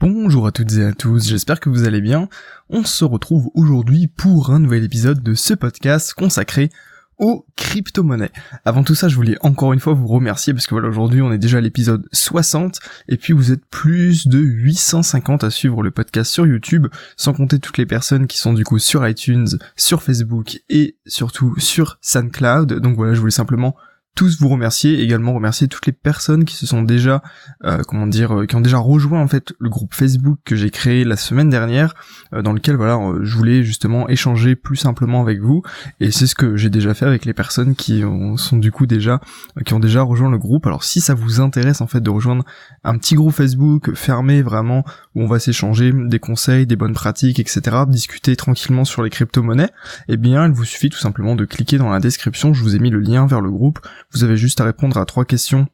Bonjour 0.00 0.46
à 0.46 0.50
toutes 0.50 0.72
et 0.78 0.84
à 0.86 0.94
tous, 0.94 1.28
j'espère 1.28 1.60
que 1.60 1.68
vous 1.68 1.84
allez 1.84 2.00
bien. 2.00 2.30
On 2.70 2.84
se 2.84 3.04
retrouve 3.04 3.50
aujourd'hui 3.54 4.08
pour 4.08 4.48
un 4.48 4.58
nouvel 4.58 4.82
épisode 4.82 5.22
de 5.22 5.34
ce 5.34 5.52
podcast 5.52 6.14
consacré 6.14 6.70
aux 7.18 7.44
crypto-monnaies. 7.54 8.32
Avant 8.64 8.82
tout 8.82 8.94
ça, 8.94 9.08
je 9.08 9.16
voulais 9.16 9.36
encore 9.42 9.74
une 9.74 9.78
fois 9.78 9.92
vous 9.92 10.06
remercier 10.06 10.54
parce 10.54 10.66
que 10.66 10.74
voilà, 10.74 10.88
aujourd'hui 10.88 11.20
on 11.20 11.30
est 11.32 11.38
déjà 11.38 11.58
à 11.58 11.60
l'épisode 11.60 12.08
60 12.12 12.80
et 13.08 13.18
puis 13.18 13.34
vous 13.34 13.52
êtes 13.52 13.62
plus 13.66 14.26
de 14.26 14.38
850 14.38 15.44
à 15.44 15.50
suivre 15.50 15.82
le 15.82 15.90
podcast 15.90 16.32
sur 16.32 16.46
YouTube, 16.46 16.86
sans 17.18 17.34
compter 17.34 17.58
toutes 17.58 17.76
les 17.76 17.84
personnes 17.84 18.26
qui 18.26 18.38
sont 18.38 18.54
du 18.54 18.64
coup 18.64 18.78
sur 18.78 19.06
iTunes, 19.06 19.58
sur 19.76 20.02
Facebook 20.02 20.60
et 20.70 20.96
surtout 21.04 21.54
sur 21.58 21.98
SoundCloud. 22.00 22.72
Donc 22.72 22.96
voilà, 22.96 23.12
je 23.12 23.20
voulais 23.20 23.30
simplement 23.30 23.76
tous 24.14 24.40
vous 24.40 24.48
remercier, 24.48 25.00
également 25.00 25.32
remercier 25.32 25.68
toutes 25.68 25.86
les 25.86 25.92
personnes 25.92 26.44
qui 26.44 26.54
se 26.54 26.66
sont 26.66 26.82
déjà, 26.82 27.22
euh, 27.64 27.82
comment 27.86 28.06
dire, 28.06 28.40
euh, 28.40 28.46
qui 28.46 28.56
ont 28.56 28.60
déjà 28.60 28.78
rejoint 28.78 29.20
en 29.20 29.28
fait 29.28 29.54
le 29.58 29.68
groupe 29.68 29.94
Facebook 29.94 30.38
que 30.44 30.56
j'ai 30.56 30.70
créé 30.70 31.04
la 31.04 31.16
semaine 31.16 31.48
dernière, 31.48 31.94
euh, 32.34 32.42
dans 32.42 32.52
lequel 32.52 32.76
voilà, 32.76 32.98
je 33.22 33.36
voulais 33.36 33.62
justement 33.62 34.08
échanger 34.08 34.56
plus 34.56 34.76
simplement 34.76 35.22
avec 35.22 35.40
vous, 35.40 35.62
et 36.00 36.10
c'est 36.10 36.26
ce 36.26 36.34
que 36.34 36.56
j'ai 36.56 36.70
déjà 36.70 36.92
fait 36.92 37.06
avec 37.06 37.24
les 37.24 37.34
personnes 37.34 37.74
qui 37.74 38.04
ont, 38.04 38.36
sont 38.36 38.56
du 38.56 38.72
coup 38.72 38.86
déjà, 38.86 39.20
qui 39.64 39.74
ont 39.74 39.80
déjà 39.80 40.02
rejoint 40.02 40.30
le 40.30 40.38
groupe. 40.38 40.66
Alors 40.66 40.84
si 40.84 41.00
ça 41.00 41.14
vous 41.14 41.40
intéresse 41.40 41.80
en 41.80 41.86
fait 41.86 42.00
de 42.00 42.10
rejoindre 42.10 42.44
un 42.84 42.98
petit 42.98 43.14
groupe 43.14 43.32
Facebook 43.32 43.94
fermé 43.94 44.42
vraiment 44.42 44.84
où 45.14 45.22
on 45.22 45.26
va 45.26 45.38
s'échanger 45.38 45.92
des 45.92 46.18
conseils, 46.18 46.66
des 46.66 46.76
bonnes 46.76 46.94
pratiques, 46.94 47.40
etc., 47.40 47.78
discuter 47.88 48.36
tranquillement 48.36 48.84
sur 48.84 49.02
les 49.02 49.10
crypto-monnaies, 49.10 49.70
eh 50.08 50.16
bien 50.16 50.46
il 50.46 50.52
vous 50.52 50.64
suffit 50.64 50.90
tout 50.90 50.98
simplement 50.98 51.34
de 51.34 51.44
cliquer 51.44 51.78
dans 51.78 51.90
la 51.90 52.00
description, 52.00 52.54
je 52.54 52.62
vous 52.62 52.76
ai 52.76 52.78
mis 52.78 52.90
le 52.90 53.00
lien 53.00 53.26
vers 53.26 53.40
le 53.40 53.50
groupe 53.50 53.80
vous 54.12 54.24
avez 54.24 54.36
juste 54.36 54.60
à 54.60 54.64
répondre 54.64 54.96
à 54.96 55.04
trois 55.04 55.24
questions 55.24 55.68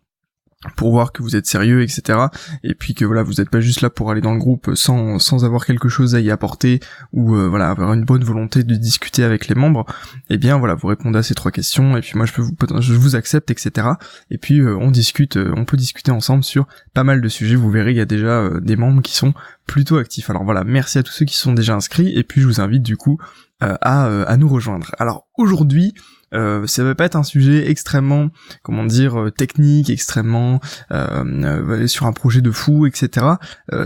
pour 0.76 0.90
voir 0.90 1.12
que 1.12 1.22
vous 1.22 1.36
êtes 1.36 1.46
sérieux, 1.46 1.82
etc. 1.82 2.18
Et 2.62 2.74
puis 2.74 2.94
que 2.94 3.04
voilà, 3.04 3.22
vous 3.22 3.34
n'êtes 3.34 3.50
pas 3.50 3.60
juste 3.60 3.82
là 3.82 3.90
pour 3.90 4.10
aller 4.10 4.22
dans 4.22 4.32
le 4.32 4.38
groupe 4.38 4.70
sans, 4.74 5.18
sans 5.18 5.44
avoir 5.44 5.66
quelque 5.66 5.88
chose 5.88 6.14
à 6.14 6.20
y 6.20 6.30
apporter 6.30 6.80
ou 7.12 7.36
euh, 7.36 7.46
voilà 7.46 7.68
avoir 7.68 7.92
une 7.92 8.04
bonne 8.04 8.24
volonté 8.24 8.64
de 8.64 8.74
discuter 8.74 9.22
avec 9.22 9.48
les 9.48 9.54
membres. 9.54 9.84
Eh 10.30 10.38
bien 10.38 10.56
voilà, 10.56 10.74
vous 10.74 10.88
répondez 10.88 11.18
à 11.18 11.22
ces 11.22 11.34
trois 11.34 11.50
questions 11.50 11.96
et 11.96 12.00
puis 12.00 12.12
moi 12.16 12.24
je 12.24 12.32
peux 12.32 12.42
vous 12.42 12.54
je 12.80 12.94
vous 12.94 13.16
accepte, 13.16 13.50
etc. 13.50 13.88
Et 14.30 14.38
puis 14.38 14.60
euh, 14.60 14.76
on 14.76 14.90
discute, 14.90 15.36
euh, 15.36 15.52
on 15.56 15.66
peut 15.66 15.76
discuter 15.76 16.10
ensemble 16.10 16.42
sur 16.42 16.66
pas 16.94 17.04
mal 17.04 17.20
de 17.20 17.28
sujets. 17.28 17.54
Vous 17.54 17.70
verrez, 17.70 17.90
il 17.90 17.98
y 17.98 18.00
a 18.00 18.06
déjà 18.06 18.48
des 18.60 18.76
membres 18.76 19.02
qui 19.02 19.14
sont 19.14 19.34
plutôt 19.66 19.98
actifs. 19.98 20.30
Alors 20.30 20.44
voilà, 20.44 20.64
merci 20.64 20.98
à 20.98 21.02
tous 21.02 21.12
ceux 21.12 21.26
qui 21.26 21.36
sont 21.36 21.52
déjà 21.52 21.74
inscrits 21.74 22.16
et 22.16 22.24
puis 22.24 22.40
je 22.40 22.46
vous 22.46 22.60
invite 22.60 22.82
du 22.82 22.96
coup 22.96 23.18
à, 23.60 24.06
à 24.24 24.36
nous 24.36 24.48
rejoindre. 24.48 24.94
Alors 24.98 25.26
aujourd'hui, 25.36 25.94
euh, 26.34 26.66
ça 26.66 26.82
va 26.84 26.94
pas 26.94 27.04
être 27.04 27.16
un 27.16 27.22
sujet 27.22 27.70
extrêmement, 27.70 28.30
comment 28.62 28.84
dire, 28.84 29.20
euh, 29.20 29.30
technique, 29.30 29.90
extrêmement 29.90 30.60
euh, 30.90 31.24
euh, 31.24 31.86
sur 31.86 32.06
un 32.06 32.12
projet 32.12 32.40
de 32.40 32.50
fou, 32.50 32.86
etc. 32.86 33.26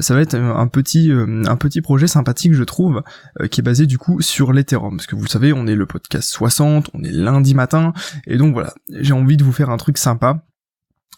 ça 0.01 0.15
va 0.15 0.21
être 0.21 0.35
un 0.35 0.67
petit, 0.69 1.11
un 1.13 1.57
petit 1.57 1.81
projet 1.81 2.07
sympathique, 2.07 2.55
je 2.55 2.65
trouve, 2.65 3.03
qui 3.51 3.61
est 3.61 3.65
basé 3.65 3.87
du 3.87 3.99
coup 3.99 4.21
sur 4.21 4.53
l'Ethereum, 4.53 4.97
parce 4.97 5.07
que 5.07 5.17
vous 5.17 5.27
savez, 5.27 5.53
on 5.53 5.67
est 5.67 5.75
le 5.75 5.87
podcast 5.87 6.29
60, 6.31 6.91
on 6.95 7.03
est 7.03 7.13
lundi 7.13 7.55
matin, 7.55 7.93
et 8.27 8.37
donc 8.37 8.55
voilà, 8.55 8.73
j'ai 8.89 9.13
envie 9.13 9.37
de 9.37 9.45
vous 9.45 9.53
faire 9.53 9.71
un 9.71 9.77
truc 9.77 9.99
sympa. 9.99 10.45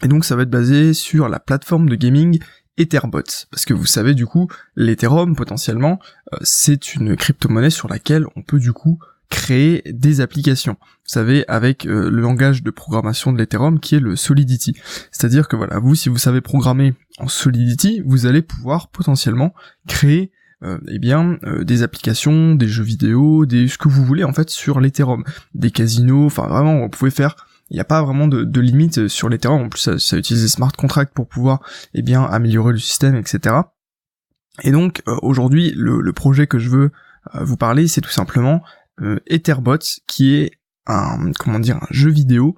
Et 0.03 0.09
donc 0.09 0.25
ça 0.25 0.34
va 0.34 0.42
être 0.42 0.51
basé 0.51 0.95
sur 0.95 1.29
la 1.29 1.39
plateforme 1.39 1.89
de 1.89 1.95
gaming 1.95 2.41
Etherbots, 2.77 3.47
parce 3.51 3.64
que 3.64 3.75
vous 3.75 3.86
savez 3.86 4.14
du 4.14 4.27
coup, 4.27 4.48
l'Ethereum 4.75 5.36
potentiellement, 5.36 5.98
c'est 6.41 6.95
une 6.95 7.17
crypto-monnaie 7.17 7.70
sur 7.70 7.89
laquelle 7.89 8.27
on 8.34 8.42
peut 8.42 8.59
du 8.59 8.73
coup 8.73 8.98
créer 9.33 9.83
des 9.87 10.21
applications. 10.21 10.77
Vous 10.79 11.09
savez, 11.09 11.47
avec 11.49 11.87
euh, 11.87 12.11
le 12.11 12.21
langage 12.21 12.63
de 12.63 12.71
programmation 12.71 13.33
de 13.33 13.39
l'Ethereum 13.39 13.81
qui 13.81 13.95
est 13.95 14.01
le 14.01 14.15
Solidity. 14.15 14.77
C'est-à-dire 15.11 15.49
que 15.49 15.57
voilà, 15.57 15.79
vous, 15.79 15.95
si 15.95 16.11
vous 16.11 16.19
savez 16.19 16.43
programmer 16.43 16.95
en 17.19 17.29
Solidity, 17.29 18.03
vous 18.05 18.27
allez 18.27 18.43
pouvoir 18.43 18.89
potentiellement 18.89 19.55
créer 19.89 20.33
euh, 20.63 20.79
eh 20.87 20.99
bien 20.99 21.39
euh, 21.45 21.65
des 21.65 21.83
applications, 21.83 22.55
des 22.55 22.69
jeux 22.69 22.85
vidéo, 22.85 23.47
des 23.47 23.69
ce 23.69 23.79
que 23.79 23.89
vous 23.89 24.05
voulez 24.05 24.23
en 24.23 24.35
fait 24.35 24.51
sur 24.51 24.81
l'Ethereum, 24.81 25.25
des 25.55 25.71
casinos, 25.71 26.27
enfin 26.27 26.47
vraiment 26.47 26.81
vous 26.81 26.91
pouvez 26.91 27.11
faire 27.11 27.48
il 27.71 27.75
n'y 27.75 27.81
a 27.81 27.85
pas 27.85 28.03
vraiment 28.03 28.29
de, 28.29 28.45
de 28.45 28.61
limite 28.61 29.09
sur 29.09 29.31
l'Ethereum, 29.31 29.63
en 29.63 29.69
plus 29.71 29.81
ça, 29.81 29.98
ça 29.98 30.19
utilise 30.19 30.42
des 30.42 30.48
smart 30.48 30.73
contracts 30.73 31.15
pour 31.15 31.27
pouvoir 31.27 31.61
eh 31.95 32.03
bien 32.03 32.23
améliorer 32.23 32.73
le 32.73 32.79
système, 32.79 33.17
etc. 33.17 33.57
Et 34.63 34.73
donc 34.73 35.03
aujourd'hui 35.07 35.73
le, 35.75 36.03
le, 36.03 36.13
projet 36.13 36.47
que 36.47 36.59
je 36.59 36.69
veux 36.69 36.91
vous 37.41 37.57
parler 37.57 37.89
c'est 37.89 38.03
tout 38.03 38.11
simplement 38.11 38.63
euh, 39.01 39.20
Etherbots, 39.27 40.01
qui 40.07 40.35
est 40.35 40.53
un, 40.86 41.33
comment 41.39 41.58
dire, 41.58 41.77
un 41.77 41.86
jeu 41.91 42.11
vidéo 42.11 42.57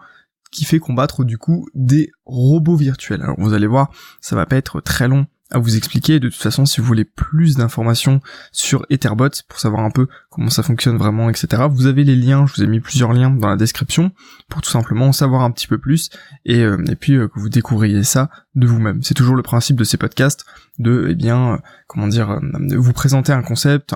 qui 0.50 0.65
fait 0.65 0.78
combattre 0.78 1.25
du 1.25 1.37
coup 1.37 1.69
des 1.75 2.11
robots 2.25 2.77
virtuels. 2.77 3.22
Alors 3.22 3.37
vous 3.39 3.55
allez 3.55 3.67
voir, 3.67 3.91
ça 4.21 4.37
va 4.37 4.47
pas 4.47 4.56
être 4.56 4.81
très 4.81 5.09
long 5.09 5.27
à 5.54 5.59
vous 5.59 5.76
expliquer. 5.76 6.20
De 6.20 6.28
toute 6.28 6.42
façon, 6.42 6.66
si 6.66 6.81
vous 6.81 6.87
voulez 6.87 7.04
plus 7.04 7.56
d'informations 7.56 8.20
sur 8.53 8.84
Etherbots 8.91 9.42
pour 9.48 9.60
savoir 9.60 9.84
un 9.84 9.91
peu 9.91 10.09
comment 10.28 10.50
ça 10.50 10.65
fonctionne 10.65 10.97
vraiment, 10.97 11.31
etc., 11.31 11.62
vous 11.70 11.87
avez 11.87 12.03
les 12.03 12.16
liens. 12.16 12.44
Je 12.47 12.54
vous 12.54 12.62
ai 12.65 12.66
mis 12.66 12.81
plusieurs 12.81 13.12
liens 13.12 13.31
dans 13.31 13.48
la 13.48 13.56
description 13.56 14.10
pour 14.48 14.62
tout 14.62 14.70
simplement 14.70 15.06
en 15.06 15.12
savoir 15.12 15.42
un 15.42 15.53
petit 15.53 15.69
peu 15.69 15.78
plus 15.78 16.10
et, 16.44 16.60
euh, 16.60 16.84
et 16.91 16.97
puis 16.97 17.15
euh, 17.15 17.28
que 17.28 17.38
vous 17.38 17.48
découvriez 17.48 18.03
ça 18.03 18.31
de 18.56 18.66
vous-même. 18.66 19.03
C'est 19.03 19.15
toujours 19.15 19.37
le 19.37 19.42
principe 19.42 19.76
de 19.76 19.84
ces 19.84 19.97
podcasts 19.97 20.44
de, 20.81 21.06
eh 21.09 21.15
bien, 21.15 21.54
euh, 21.54 21.59
comment 21.86 22.09
dire, 22.09 22.41
de 22.42 22.76
vous 22.76 22.92
présenter 22.92 23.32
un 23.32 23.42
concept, 23.42 23.94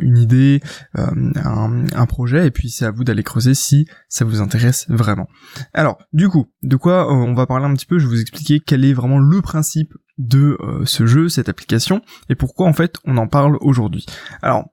une 0.00 0.16
idée, 0.16 0.60
un, 0.94 1.84
un 1.92 2.06
projet, 2.06 2.46
et 2.46 2.50
puis 2.52 2.70
c'est 2.70 2.84
à 2.84 2.92
vous 2.92 3.02
d'aller 3.02 3.24
creuser 3.24 3.54
si 3.54 3.88
ça 4.08 4.24
vous 4.24 4.40
intéresse 4.40 4.86
vraiment. 4.88 5.28
Alors, 5.74 5.98
du 6.12 6.28
coup, 6.28 6.46
de 6.62 6.76
quoi 6.76 7.12
on 7.12 7.34
va 7.34 7.46
parler 7.46 7.66
un 7.66 7.74
petit 7.74 7.86
peu 7.86 7.98
Je 7.98 8.06
vais 8.06 8.14
vous 8.14 8.20
expliquer 8.20 8.60
quel 8.60 8.84
est 8.84 8.92
vraiment 8.92 9.18
le 9.18 9.42
principe 9.42 9.92
de 10.20 10.58
euh, 10.60 10.84
ce 10.84 11.06
jeu, 11.06 11.28
cette 11.28 11.48
application, 11.48 12.02
et 12.28 12.34
pourquoi 12.34 12.68
en 12.68 12.72
fait 12.72 12.96
on 13.04 13.16
en 13.16 13.26
parle 13.26 13.56
aujourd'hui. 13.60 14.06
Alors, 14.42 14.68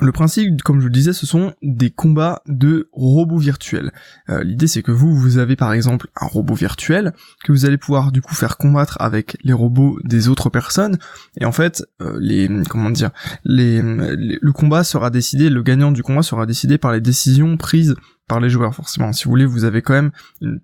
le 0.00 0.12
principe, 0.12 0.62
comme 0.62 0.80
je 0.80 0.86
le 0.86 0.92
disais, 0.92 1.12
ce 1.12 1.26
sont 1.26 1.52
des 1.62 1.90
combats 1.90 2.42
de 2.46 2.88
robots 2.92 3.38
virtuels. 3.38 3.92
Euh, 4.28 4.42
l'idée 4.44 4.66
c'est 4.66 4.82
que 4.82 4.92
vous, 4.92 5.14
vous 5.14 5.38
avez 5.38 5.56
par 5.56 5.72
exemple 5.72 6.08
un 6.18 6.26
robot 6.26 6.54
virtuel 6.54 7.12
que 7.44 7.52
vous 7.52 7.66
allez 7.66 7.76
pouvoir 7.76 8.12
du 8.12 8.22
coup 8.22 8.34
faire 8.34 8.56
combattre 8.56 8.96
avec 9.00 9.36
les 9.42 9.52
robots 9.52 9.98
des 10.04 10.28
autres 10.28 10.48
personnes. 10.48 10.98
Et 11.38 11.44
en 11.44 11.52
fait, 11.52 11.84
euh, 12.00 12.16
les 12.20 12.48
comment 12.68 12.90
dire, 12.90 13.10
le 13.44 14.50
combat 14.52 14.84
sera 14.84 15.10
décidé, 15.10 15.50
le 15.50 15.62
gagnant 15.62 15.90
du 15.90 16.02
combat 16.02 16.22
sera 16.22 16.46
décidé 16.46 16.78
par 16.78 16.92
les 16.92 17.00
décisions 17.00 17.56
prises 17.56 17.96
par 18.30 18.38
les 18.38 18.48
joueurs 18.48 18.72
forcément. 18.72 19.12
Si 19.12 19.24
vous 19.24 19.30
voulez, 19.30 19.44
vous 19.44 19.64
avez 19.64 19.82
quand 19.82 19.92
même 19.92 20.12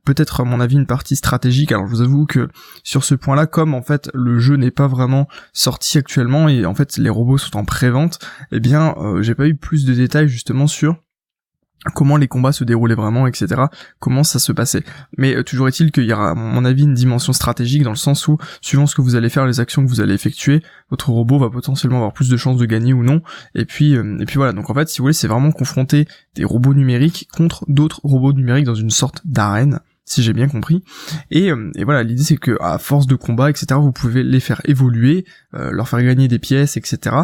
peut-être 0.04 0.40
à 0.40 0.44
mon 0.44 0.60
avis 0.60 0.76
une 0.76 0.86
partie 0.86 1.16
stratégique. 1.16 1.72
Alors 1.72 1.88
je 1.88 1.90
vous 1.90 2.00
avoue 2.00 2.24
que 2.24 2.48
sur 2.84 3.02
ce 3.02 3.16
point-là, 3.16 3.46
comme 3.46 3.74
en 3.74 3.82
fait 3.82 4.08
le 4.14 4.38
jeu 4.38 4.54
n'est 4.54 4.70
pas 4.70 4.86
vraiment 4.86 5.26
sorti 5.52 5.98
actuellement 5.98 6.48
et 6.48 6.64
en 6.64 6.76
fait 6.76 6.96
les 6.96 7.10
robots 7.10 7.38
sont 7.38 7.56
en 7.56 7.64
pré-vente, 7.64 8.20
eh 8.52 8.60
bien 8.60 8.94
euh, 8.98 9.20
j'ai 9.20 9.34
pas 9.34 9.48
eu 9.48 9.56
plus 9.56 9.84
de 9.84 9.94
détails 9.94 10.28
justement 10.28 10.68
sur 10.68 11.02
comment 11.94 12.16
les 12.16 12.28
combats 12.28 12.52
se 12.52 12.64
déroulaient 12.64 12.94
vraiment, 12.94 13.26
etc. 13.26 13.62
Comment 13.98 14.24
ça 14.24 14.38
se 14.38 14.52
passait. 14.52 14.82
Mais 15.16 15.34
euh, 15.34 15.42
toujours 15.42 15.68
est-il 15.68 15.92
qu'il 15.92 16.04
y 16.04 16.12
aura, 16.12 16.30
à 16.30 16.34
mon 16.34 16.64
avis, 16.64 16.84
une 16.84 16.94
dimension 16.94 17.32
stratégique 17.32 17.82
dans 17.82 17.90
le 17.90 17.96
sens 17.96 18.28
où, 18.28 18.38
suivant 18.60 18.86
ce 18.86 18.94
que 18.94 19.02
vous 19.02 19.14
allez 19.14 19.28
faire, 19.28 19.46
les 19.46 19.60
actions 19.60 19.84
que 19.84 19.88
vous 19.88 20.00
allez 20.00 20.14
effectuer, 20.14 20.62
votre 20.90 21.10
robot 21.10 21.38
va 21.38 21.50
potentiellement 21.50 21.98
avoir 21.98 22.12
plus 22.12 22.28
de 22.28 22.36
chances 22.36 22.58
de 22.58 22.66
gagner 22.66 22.92
ou 22.92 23.02
non. 23.02 23.22
Et 23.54 23.64
puis, 23.64 23.96
euh, 23.96 24.18
et 24.20 24.24
puis 24.24 24.36
voilà. 24.36 24.52
Donc 24.52 24.70
en 24.70 24.74
fait, 24.74 24.88
si 24.88 24.98
vous 24.98 25.04
voulez, 25.04 25.14
c'est 25.14 25.28
vraiment 25.28 25.52
confronter 25.52 26.06
des 26.34 26.44
robots 26.44 26.74
numériques 26.74 27.28
contre 27.32 27.64
d'autres 27.68 28.00
robots 28.04 28.32
numériques 28.32 28.66
dans 28.66 28.74
une 28.74 28.90
sorte 28.90 29.22
d'arène 29.24 29.80
si 30.08 30.22
j'ai 30.22 30.32
bien 30.32 30.46
compris. 30.46 30.84
Et, 31.32 31.50
euh, 31.50 31.72
voilà, 31.84 32.04
l'idée 32.04 32.22
c'est 32.22 32.36
que 32.36 32.56
à 32.60 32.78
force 32.78 33.08
de 33.08 33.16
combat, 33.16 33.50
etc., 33.50 33.66
vous 33.80 33.90
pouvez 33.90 34.22
les 34.22 34.38
faire 34.38 34.60
évoluer, 34.64 35.24
leur 35.52 35.88
faire 35.88 36.00
gagner 36.00 36.28
des 36.28 36.38
pièces, 36.38 36.76
etc. 36.76 37.16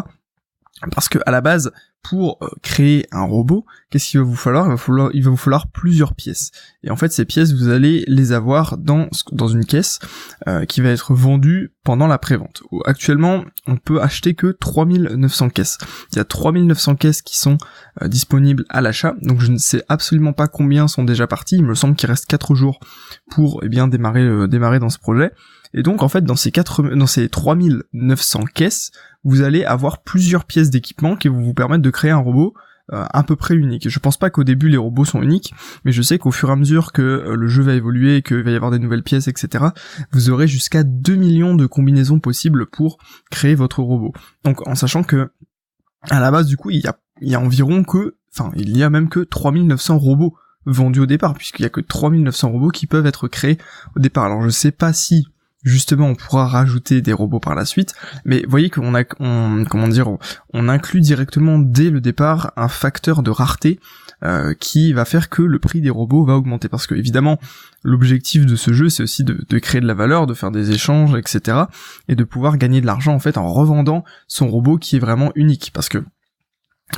Parce 0.91 1.07
que 1.07 1.19
à 1.25 1.31
la 1.31 1.41
base, 1.41 1.71
pour 2.03 2.37
euh, 2.41 2.49
créer 2.61 3.07
un 3.11 3.23
robot, 3.23 3.65
qu'est-ce 3.89 4.09
qu'il 4.09 4.19
va 4.19 4.25
vous 4.25 4.35
falloir? 4.35 4.67
Il 5.13 5.23
va, 5.23 5.29
vous 5.29 5.37
falloir 5.37 5.67
plusieurs 5.67 6.13
pièces. 6.13 6.51
Et 6.83 6.91
en 6.91 6.97
fait, 6.97 7.11
ces 7.13 7.23
pièces, 7.23 7.53
vous 7.53 7.69
allez 7.69 8.03
les 8.07 8.33
avoir 8.33 8.77
dans, 8.77 9.07
une 9.47 9.65
caisse 9.65 9.99
euh, 10.47 10.65
qui 10.65 10.81
va 10.81 10.89
être 10.89 11.13
vendue 11.13 11.71
pendant 11.83 12.07
la 12.07 12.17
prévente. 12.17 12.63
Actuellement, 12.85 13.45
on 13.67 13.77
peut 13.77 14.01
acheter 14.01 14.35
que 14.35 14.47
3900 14.47 15.49
caisses. 15.49 15.77
Il 16.11 16.17
y 16.17 16.19
a 16.19 16.25
3900 16.25 16.95
caisses 16.97 17.21
qui 17.21 17.37
sont 17.37 17.57
euh, 18.01 18.09
disponibles 18.09 18.65
à 18.69 18.81
l'achat, 18.81 19.15
donc 19.21 19.39
je 19.39 19.51
ne 19.51 19.57
sais 19.57 19.83
absolument 19.87 20.33
pas 20.33 20.47
combien 20.47 20.89
sont 20.89 21.05
déjà 21.05 21.25
partis. 21.25 21.55
Il 21.55 21.63
me 21.63 21.75
semble 21.75 21.95
qu'il 21.95 22.09
reste 22.09 22.25
4 22.25 22.53
jours 22.53 22.79
pour 23.31 23.61
eh 23.63 23.69
bien 23.69 23.87
démarrer, 23.87 24.47
démarrer 24.49 24.79
dans 24.79 24.89
ce 24.89 24.99
projet. 24.99 25.31
Et 25.73 25.83
donc 25.83 26.03
en 26.03 26.09
fait 26.09 26.23
dans 26.23 26.35
ces 26.35 26.51
4, 26.51 26.95
dans 26.95 27.07
ces 27.07 27.29
3900 27.29 28.43
caisses, 28.53 28.91
vous 29.23 29.41
allez 29.41 29.63
avoir 29.63 30.03
plusieurs 30.03 30.45
pièces 30.45 30.69
d'équipement 30.69 31.15
qui 31.15 31.27
vont 31.27 31.41
vous 31.41 31.53
permettre 31.53 31.81
de 31.81 31.89
créer 31.89 32.11
un 32.11 32.17
robot 32.17 32.53
euh, 32.91 33.05
à 33.11 33.23
peu 33.23 33.37
près 33.37 33.55
unique. 33.55 33.87
Je 33.87 33.99
pense 33.99 34.17
pas 34.17 34.29
qu'au 34.29 34.43
début 34.43 34.67
les 34.67 34.77
robots 34.77 35.05
sont 35.05 35.21
uniques, 35.21 35.53
mais 35.85 35.93
je 35.93 36.01
sais 36.01 36.19
qu'au 36.19 36.31
fur 36.31 36.49
et 36.49 36.51
à 36.51 36.55
mesure 36.57 36.91
que 36.91 37.01
euh, 37.01 37.35
le 37.35 37.47
jeu 37.47 37.63
va 37.63 37.73
évoluer, 37.75 38.21
qu'il 38.21 38.43
va 38.43 38.51
y 38.51 38.55
avoir 38.55 38.71
des 38.71 38.79
nouvelles 38.79 39.03
pièces, 39.03 39.29
etc., 39.29 39.67
vous 40.11 40.29
aurez 40.29 40.47
jusqu'à 40.47 40.83
2 40.83 41.15
millions 41.15 41.55
de 41.55 41.65
combinaisons 41.65 42.19
possibles 42.19 42.65
pour 42.65 42.97
créer 43.31 43.55
votre 43.55 43.81
robot. 43.81 44.11
Donc 44.43 44.67
en 44.67 44.75
sachant 44.75 45.03
que 45.03 45.31
à 46.09 46.19
la 46.19 46.29
base 46.29 46.47
du 46.47 46.57
coup 46.57 46.71
il 46.71 46.81
y 46.83 46.87
a, 46.87 46.97
il 47.21 47.29
y 47.29 47.35
a 47.35 47.39
environ 47.39 47.85
que, 47.85 48.17
enfin 48.35 48.51
il 48.57 48.75
y 48.75 48.83
a 48.83 48.89
même 48.89 49.07
que 49.07 49.21
3900 49.21 49.97
robots 49.97 50.35
vendus 50.65 50.99
au 50.99 51.05
départ, 51.05 51.35
puisqu'il 51.35 51.63
y 51.63 51.65
a 51.65 51.69
que 51.69 51.81
3900 51.81 52.51
robots 52.51 52.69
qui 52.69 52.85
peuvent 52.85 53.05
être 53.05 53.29
créés 53.29 53.57
au 53.95 54.01
départ. 54.01 54.25
Alors 54.25 54.43
je 54.43 54.49
sais 54.49 54.71
pas 54.71 54.91
si 54.91 55.27
justement 55.63 56.07
on 56.07 56.15
pourra 56.15 56.47
rajouter 56.47 57.01
des 57.01 57.13
robots 57.13 57.39
par 57.39 57.55
la 57.55 57.65
suite, 57.65 57.93
mais 58.25 58.43
voyez 58.47 58.69
qu'on 58.69 58.95
a, 58.95 59.03
on, 59.19 59.65
comment 59.69 59.87
dire, 59.87 60.09
on, 60.53 60.69
inclut 60.69 61.01
directement 61.01 61.59
dès 61.59 61.89
le 61.89 62.01
départ 62.01 62.53
un 62.55 62.67
facteur 62.67 63.23
de 63.23 63.31
rareté 63.31 63.79
euh, 64.23 64.53
qui 64.53 64.93
va 64.93 65.05
faire 65.05 65.29
que 65.29 65.41
le 65.41 65.59
prix 65.59 65.81
des 65.81 65.89
robots 65.89 66.25
va 66.25 66.35
augmenter, 66.35 66.69
parce 66.69 66.87
que 66.87 66.95
évidemment 66.95 67.39
l'objectif 67.83 68.45
de 68.45 68.55
ce 68.55 68.73
jeu 68.73 68.89
c'est 68.89 69.03
aussi 69.03 69.23
de, 69.23 69.59
créer 69.59 69.81
de 69.81 69.87
la 69.87 69.93
valeur, 69.93 70.27
de 70.27 70.33
faire 70.33 70.51
des 70.51 70.71
échanges, 70.71 71.15
etc., 71.15 71.63
et 72.07 72.15
de 72.15 72.23
pouvoir 72.23 72.57
gagner 72.57 72.81
de 72.81 72.85
l'argent 72.85 73.13
en 73.13 73.19
fait 73.19 73.37
en 73.37 73.51
revendant 73.51 74.03
son 74.27 74.47
robot 74.47 74.77
qui 74.77 74.97
est 74.97 74.99
vraiment 74.99 75.31
unique, 75.35 75.71
parce 75.73 75.89
que 75.89 76.03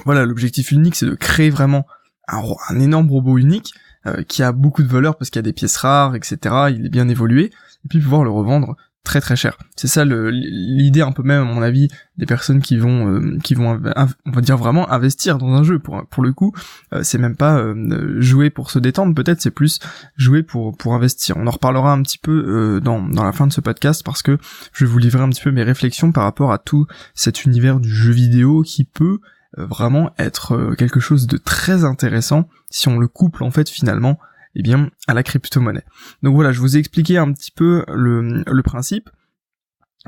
voilà 0.06 0.26
l'objectif 0.26 0.72
unique 0.72 0.96
c'est 0.96 1.06
de 1.06 1.16
créer 1.16 1.50
vraiment 1.50 1.86
un, 2.28 2.42
un 2.70 2.80
énorme 2.80 3.10
robot 3.10 3.38
unique 3.38 3.74
euh, 4.08 4.22
qui 4.22 4.44
a 4.44 4.52
beaucoup 4.52 4.84
de 4.84 4.88
valeur 4.88 5.18
parce 5.18 5.32
qu'il 5.32 5.40
y 5.40 5.44
a 5.46 5.50
des 5.50 5.54
pièces 5.54 5.78
rares, 5.78 6.16
etc. 6.16 6.38
Il 6.70 6.86
est 6.86 6.90
bien 6.90 7.10
évolué, 7.10 7.52
et 7.86 7.88
puis 7.88 8.00
pouvoir 8.00 8.24
le 8.24 8.32
revendre 8.32 8.76
très 9.06 9.22
très 9.22 9.36
cher. 9.36 9.58
C'est 9.78 9.88
ça 9.88 10.04
l'idée 10.04 11.02
un 11.02 11.12
peu 11.12 11.22
même 11.24 11.44
à 11.44 11.46
mon 11.46 11.62
avis 11.62 11.88
des 12.18 12.26
personnes 12.26 12.60
qui 12.60 12.76
vont 12.76 13.08
euh, 13.08 13.38
qui 13.44 13.54
vont 13.54 13.80
on 14.26 14.32
va 14.32 14.42
dire 14.42 14.58
vraiment 14.58 14.92
investir 14.92 15.38
dans 15.38 15.54
un 15.54 15.64
jeu 15.64 15.80
pour 15.80 16.06
pour 16.08 16.24
le 16.24 16.34
coup 16.34 16.54
euh, 16.92 17.04
c'est 17.04 17.20
même 17.20 17.36
pas 17.36 17.64
jouer 18.18 18.50
pour 18.50 18.72
se 18.72 18.80
détendre 18.80 19.14
peut-être 19.14 19.42
c'est 19.42 19.52
plus 19.52 19.80
jouer 20.18 20.44
pour 20.44 20.76
pour 20.76 20.96
investir. 20.96 21.38
On 21.38 21.48
en 21.48 21.52
reparlera 21.52 21.94
un 21.94 22.02
petit 22.02 22.18
peu 22.18 22.82
dans 22.84 23.02
dans 23.08 23.24
la 23.24 23.32
fin 23.32 23.48
de 23.48 23.54
ce 23.54 23.62
podcast 23.62 24.04
parce 24.04 24.24
que 24.24 24.38
je 24.74 24.86
vais 24.86 24.92
vous 24.92 24.98
livrer 24.98 25.22
un 25.22 25.30
petit 25.30 25.44
peu 25.44 25.52
mes 25.52 25.64
réflexions 25.64 26.12
par 26.12 26.24
rapport 26.24 26.52
à 26.52 26.58
tout 26.58 26.88
cet 27.14 27.46
univers 27.46 27.80
du 27.80 27.90
jeu 27.90 28.12
vidéo 28.12 28.64
qui 28.64 28.84
peut 28.84 29.20
vraiment 29.56 30.12
être 30.18 30.74
quelque 30.78 31.00
chose 31.00 31.28
de 31.28 31.38
très 31.38 31.86
intéressant 31.86 32.50
si 32.72 32.90
on 32.90 32.98
le 32.98 33.08
couple 33.08 33.44
en 33.44 33.52
fait 33.52 33.70
finalement 33.70 34.20
eh 34.56 34.64
bien 34.64 34.90
à 35.08 35.14
la 35.14 35.24
crypto-monnaie. 35.24 35.86
Donc 36.24 36.36
voilà, 36.36 36.52
je 36.52 36.60
vous 36.60 36.76
ai 36.76 36.80
expliqué 36.80 37.18
un 37.18 37.32
petit 37.32 37.52
peu 37.52 37.84
le, 37.88 38.62
principe. 38.64 39.10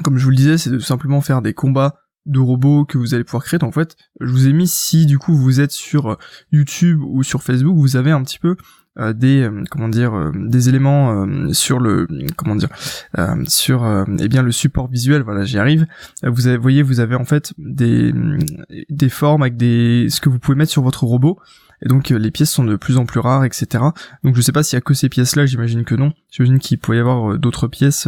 Comme 0.04 0.18
je 0.18 0.24
vous 0.24 0.32
le 0.32 0.36
disais, 0.36 0.58
c'est 0.58 0.70
de 0.70 0.80
simplement 0.80 1.22
faire 1.22 1.42
des 1.42 1.54
combats 1.54 1.96
de 2.26 2.40
robots 2.40 2.86
que 2.86 2.98
vous 2.98 3.14
allez 3.14 3.24
pouvoir 3.24 3.44
créer. 3.44 3.58
Donc, 3.58 3.70
en 3.70 3.72
fait, 3.72 3.96
je 4.20 4.30
vous 4.30 4.48
ai 4.48 4.54
mis 4.54 4.68
si 4.68 5.06
du 5.06 5.18
coup 5.18 5.36
vous 5.36 5.60
êtes 5.60 5.72
sur 5.72 6.18
YouTube 6.52 7.02
ou 7.02 7.24
sur 7.24 7.42
Facebook, 7.42 7.78
vous 7.78 7.96
avez 7.96 8.12
un 8.12 8.24
petit 8.24 8.40
peu 8.40 8.58
euh, 9.00 9.14
des 9.14 9.44
euh, 9.44 9.64
comment 9.70 9.90
dire 9.90 10.16
euh, 10.16 10.32
des 10.34 10.70
éléments 10.70 11.28
sur 11.54 11.80
le 11.80 12.08
comment 12.36 12.56
dire 12.56 12.70
sur 13.46 14.06
eh 14.20 14.28
bien 14.28 14.42
le 14.42 14.52
support 14.52 14.88
visuel 14.88 15.22
voilà 15.22 15.44
j'y 15.44 15.60
arrive 15.60 15.86
vous 16.24 16.42
voyez 16.60 16.82
vous 16.82 17.00
avez 17.00 17.16
en 17.16 17.26
fait 17.26 17.54
des 17.60 18.12
des 18.90 19.10
formes 19.10 19.44
avec 19.44 19.56
des 19.56 20.08
ce 20.10 20.20
que 20.20 20.30
vous 20.30 20.40
pouvez 20.40 20.58
mettre 20.58 20.72
sur 20.72 20.82
votre 20.82 21.04
robot 21.04 21.40
et 21.82 21.88
donc 21.88 22.10
les 22.10 22.32
pièces 22.32 22.52
sont 22.52 22.64
de 22.64 22.76
plus 22.76 22.98
en 22.98 23.06
plus 23.06 23.20
rares 23.20 23.46
etc 23.46 23.84
donc 24.24 24.36
je 24.36 24.42
sais 24.42 24.52
pas 24.52 24.64
s'il 24.64 24.76
y 24.76 24.78
a 24.78 24.82
que 24.82 24.94
ces 24.94 25.10
pièces 25.10 25.36
là 25.36 25.46
j'imagine 25.46 25.84
que 25.84 25.96
non. 25.96 26.14
J'imagine 26.30 26.60
qu'il 26.60 26.80
pourrait 26.80 26.98
y 26.98 27.00
avoir 27.00 27.38
d'autres 27.38 27.68
pièces 27.68 28.08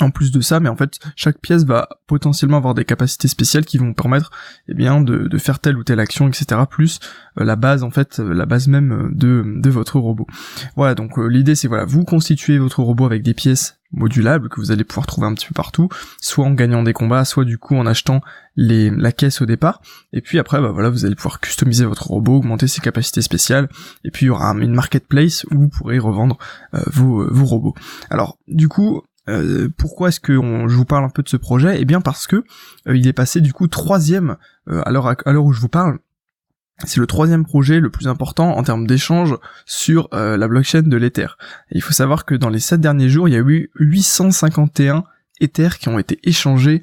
en 0.00 0.10
plus 0.10 0.30
de 0.30 0.40
ça, 0.40 0.60
mais 0.60 0.68
en 0.68 0.76
fait, 0.76 0.98
chaque 1.16 1.38
pièce 1.38 1.64
va 1.64 1.88
potentiellement 2.06 2.56
avoir 2.56 2.74
des 2.74 2.84
capacités 2.84 3.28
spéciales 3.28 3.64
qui 3.64 3.78
vont 3.78 3.92
permettre, 3.92 4.30
eh 4.68 4.74
bien, 4.74 5.00
de, 5.00 5.38
faire 5.38 5.58
telle 5.58 5.76
ou 5.76 5.84
telle 5.84 6.00
action, 6.00 6.28
etc. 6.28 6.60
Plus 6.68 7.00
euh, 7.38 7.44
la 7.44 7.56
base, 7.56 7.82
en 7.82 7.90
fait, 7.90 8.20
euh, 8.20 8.32
la 8.32 8.46
base 8.46 8.68
même 8.68 8.92
euh, 8.92 9.08
de, 9.12 9.70
votre 9.70 9.98
robot. 9.98 10.26
Voilà, 10.76 10.94
donc 10.94 11.16
l'idée 11.16 11.54
c'est 11.54 11.68
voilà, 11.68 11.84
vous 11.84 12.04
constituez 12.04 12.58
votre 12.58 12.82
robot 12.82 13.06
avec 13.06 13.22
des 13.22 13.34
pièces 13.34 13.78
modulables 13.92 14.48
que 14.48 14.60
vous 14.60 14.72
allez 14.72 14.84
pouvoir 14.84 15.06
trouver 15.06 15.26
un 15.26 15.34
petit 15.34 15.46
peu 15.46 15.54
partout, 15.54 15.88
soit 16.20 16.44
en 16.44 16.52
gagnant 16.52 16.82
des 16.82 16.92
combats, 16.92 17.24
soit 17.24 17.44
du 17.44 17.58
coup 17.58 17.76
en 17.76 17.86
achetant 17.86 18.20
la 18.56 19.12
caisse 19.12 19.40
au 19.40 19.46
départ, 19.46 19.80
et 20.12 20.20
puis 20.20 20.38
après 20.38 20.60
bah 20.60 20.70
voilà 20.70 20.90
vous 20.90 21.06
allez 21.06 21.14
pouvoir 21.14 21.40
customiser 21.40 21.84
votre 21.84 22.08
robot, 22.08 22.36
augmenter 22.36 22.66
ses 22.66 22.80
capacités 22.80 23.22
spéciales, 23.22 23.68
et 24.04 24.10
puis 24.10 24.26
il 24.26 24.28
y 24.28 24.30
aura 24.30 24.50
une 24.52 24.74
marketplace 24.74 25.44
où 25.50 25.60
vous 25.60 25.68
pourrez 25.68 25.98
revendre 25.98 26.36
vos 26.72 27.44
robots. 27.44 27.74
Alors 28.10 28.38
du 28.48 28.68
coup 28.68 29.02
euh, 29.30 29.68
pourquoi 29.76 30.08
est-ce 30.08 30.20
que 30.20 30.34
je 30.34 30.74
vous 30.74 30.84
parle 30.84 31.04
un 31.04 31.08
peu 31.08 31.22
de 31.22 31.28
ce 31.28 31.36
projet? 31.36 31.80
Eh 31.80 31.84
bien 31.84 32.00
parce 32.00 32.26
que 32.26 32.44
euh, 32.88 32.96
il 32.96 33.06
est 33.06 33.12
passé 33.12 33.40
du 33.40 33.52
coup 33.52 33.68
troisième 33.68 34.36
euh, 34.68 34.82
à 34.84 34.90
l'heure 34.90 35.44
où 35.44 35.52
je 35.52 35.60
vous 35.60 35.68
parle. 35.68 35.98
C'est 36.86 36.98
le 36.98 37.06
troisième 37.06 37.44
projet 37.44 37.78
le 37.78 37.90
plus 37.90 38.08
important 38.08 38.56
en 38.56 38.62
termes 38.62 38.86
d'échange 38.86 39.36
sur 39.66 40.08
la 40.12 40.48
blockchain 40.48 40.80
de 40.80 40.96
l'Ether. 40.96 41.26
il 41.72 41.82
faut 41.82 41.92
savoir 41.92 42.24
que 42.24 42.34
dans 42.34 42.48
les 42.48 42.58
sept 42.58 42.80
derniers 42.80 43.10
jours, 43.10 43.28
il 43.28 43.32
y 43.32 43.36
a 43.36 43.40
eu 43.40 43.70
851 43.74 45.04
Ethers 45.42 45.78
qui 45.78 45.90
ont 45.90 45.98
été 45.98 46.18
échangés 46.22 46.80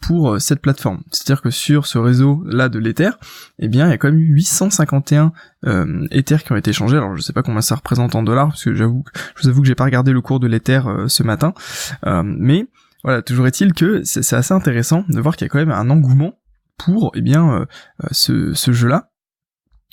pour 0.00 0.32
euh, 0.32 0.38
cette 0.38 0.60
plateforme. 0.60 1.02
C'est-à-dire 1.10 1.42
que 1.42 1.50
sur 1.50 1.86
ce 1.86 1.98
réseau-là 1.98 2.68
de 2.68 2.78
l'Ether, 2.78 3.10
eh 3.58 3.68
bien, 3.68 3.86
il 3.86 3.90
y 3.90 3.92
a 3.92 3.98
quand 3.98 4.08
même 4.08 4.20
eu 4.20 4.34
851 4.34 5.32
euh, 5.66 6.06
Ethers 6.10 6.42
qui 6.44 6.52
ont 6.52 6.56
été 6.56 6.70
échangés. 6.70 6.96
Alors, 6.96 7.16
je 7.16 7.22
sais 7.22 7.32
pas 7.32 7.42
combien 7.42 7.62
ça 7.62 7.76
représente 7.76 8.14
en 8.14 8.22
dollars, 8.22 8.48
parce 8.48 8.64
que 8.64 8.74
j'avoue, 8.74 9.04
je 9.36 9.42
vous 9.42 9.48
avoue 9.48 9.62
que 9.62 9.68
j'ai 9.68 9.74
pas 9.74 9.84
regardé 9.84 10.12
le 10.12 10.20
cours 10.20 10.40
de 10.40 10.46
l'Ether 10.46 10.82
euh, 10.86 11.08
ce 11.08 11.22
matin, 11.22 11.54
mais 12.24 12.66
voilà, 13.04 13.22
toujours 13.22 13.46
est-il 13.46 13.72
que 13.74 14.02
c'est 14.04 14.36
assez 14.36 14.54
intéressant 14.54 15.04
de 15.08 15.20
voir 15.20 15.36
qu'il 15.36 15.46
y 15.46 15.46
a 15.46 15.48
quand 15.48 15.58
même 15.58 15.72
un 15.72 15.90
engouement 15.90 16.38
pour, 16.78 17.10
eh 17.14 17.20
bien, 17.20 17.66
ce, 18.12 18.54
ce 18.54 18.72
jeu-là. 18.72 19.10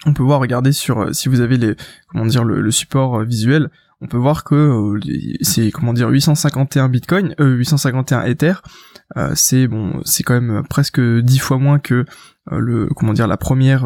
On 0.06 0.14
peut 0.14 0.22
voir, 0.22 0.40
regarder 0.40 0.72
sur, 0.72 1.14
si 1.14 1.28
vous 1.28 1.42
avez 1.42 1.58
les, 1.58 1.76
comment 2.08 2.26
dire, 2.26 2.44
le 2.44 2.70
support 2.70 3.24
visuel, 3.24 3.70
on 4.02 4.08
peut 4.08 4.18
voir 4.18 4.44
que 4.44 4.56
euh, 4.56 5.00
c'est 5.42 5.72
comment 5.72 5.94
dire 5.94 6.10
851 6.10 6.90
bitcoin, 6.90 7.36
euh, 7.40 7.56
851 7.56 8.24
ether, 8.24 8.54
euh, 9.18 9.32
c'est 9.36 9.68
bon, 9.68 10.02
c'est 10.06 10.24
quand 10.24 10.40
même 10.40 10.64
presque 10.70 11.02
10 11.02 11.40
fois 11.40 11.58
moins 11.58 11.80
que 11.80 12.06
euh, 12.52 12.60
le 12.60 12.88
comment 12.88 13.14
dire 13.14 13.28
la 13.28 13.38
première 13.38 13.86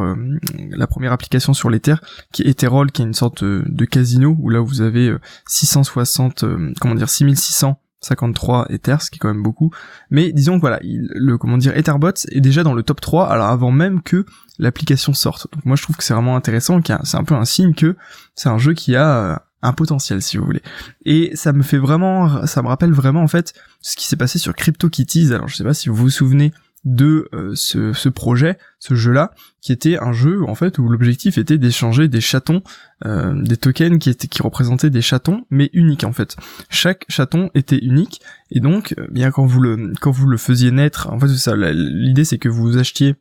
la 0.71 0.87
première 0.87 1.11
application 1.13 1.53
sur 1.53 1.69
l'ether 1.69 1.95
qui 2.31 2.43
est 2.43 2.49
Etherol 2.49 2.91
qui 2.91 3.01
est 3.01 3.05
une 3.05 3.13
sorte 3.13 3.43
de 3.43 3.85
casino 3.85 4.35
où 4.39 4.49
là 4.49 4.59
vous 4.59 4.81
avez 4.81 5.13
660 5.47 6.45
comment 6.79 6.95
dire 6.95 7.09
6653 7.09 8.67
Ethers, 8.69 9.01
ce 9.01 9.09
qui 9.09 9.17
est 9.17 9.19
quand 9.19 9.33
même 9.33 9.43
beaucoup. 9.43 9.71
Mais 10.11 10.31
disons 10.31 10.55
que 10.55 10.61
voilà, 10.61 10.79
le 10.83 11.37
comment 11.37 11.57
dire 11.57 11.75
Etherbot 11.75 12.13
est 12.31 12.41
déjà 12.41 12.63
dans 12.63 12.73
le 12.73 12.83
top 12.83 13.01
3, 13.01 13.29
alors 13.29 13.47
avant 13.47 13.71
même 13.71 14.01
que 14.01 14.25
l'application 14.59 15.13
sorte. 15.13 15.47
Donc 15.51 15.65
moi 15.65 15.75
je 15.75 15.83
trouve 15.83 15.97
que 15.97 16.03
c'est 16.03 16.13
vraiment 16.13 16.35
intéressant, 16.35 16.79
c'est 17.03 17.17
un 17.17 17.23
peu 17.23 17.35
un 17.35 17.45
signe 17.45 17.73
que 17.73 17.95
c'est 18.35 18.49
un 18.49 18.59
jeu 18.59 18.73
qui 18.73 18.95
a 18.95 19.43
un 19.63 19.73
potentiel 19.73 20.21
si 20.21 20.37
vous 20.37 20.45
voulez. 20.45 20.61
Et 21.05 21.31
ça 21.35 21.53
me 21.53 21.63
fait 21.63 21.77
vraiment, 21.77 22.45
ça 22.45 22.61
me 22.61 22.67
rappelle 22.67 22.91
vraiment 22.91 23.23
en 23.23 23.27
fait 23.27 23.53
ce 23.81 23.95
qui 23.95 24.05
s'est 24.05 24.17
passé 24.17 24.37
sur 24.37 24.53
CryptoKitties. 24.53 25.33
Alors 25.33 25.47
je 25.47 25.55
sais 25.55 25.63
pas 25.63 25.73
si 25.73 25.89
vous 25.89 25.95
vous 25.95 26.09
souvenez 26.09 26.53
de 26.83 27.29
euh, 27.33 27.55
ce, 27.55 28.09
projet, 28.09 28.57
ce 28.79 28.93
jeu-là, 28.93 29.31
qui 29.61 29.71
était 29.71 29.97
un 29.97 30.11
jeu 30.11 30.43
en 30.43 30.55
fait 30.55 30.77
où 30.77 30.89
l'objectif 30.89 31.37
était 31.37 31.57
d'échanger 31.57 32.09
des 32.09 32.19
chatons, 32.19 32.61
euh, 33.05 33.41
des 33.41 33.55
tokens 33.55 33.99
qui 33.99 34.09
étaient 34.09 34.27
qui 34.27 34.41
représentaient 34.41 34.89
des 34.89 35.01
chatons, 35.01 35.45
mais 35.49 35.69
uniques 35.73 36.03
en 36.03 36.11
fait. 36.11 36.35
Chaque 36.69 37.05
chaton 37.07 37.49
était 37.55 37.77
unique 37.77 38.21
et 38.51 38.59
donc 38.59 38.95
euh, 38.97 39.07
bien 39.11 39.31
quand 39.31 39.45
vous 39.45 39.61
le 39.61 39.93
quand 40.01 40.11
vous 40.11 40.27
le 40.27 40.37
faisiez 40.37 40.71
naître, 40.71 41.09
en 41.09 41.19
fait 41.19 41.29
ça. 41.29 41.55
L'idée 41.55 42.25
c'est 42.25 42.37
que 42.37 42.49
vous 42.49 42.77
achetiez, 42.77 43.15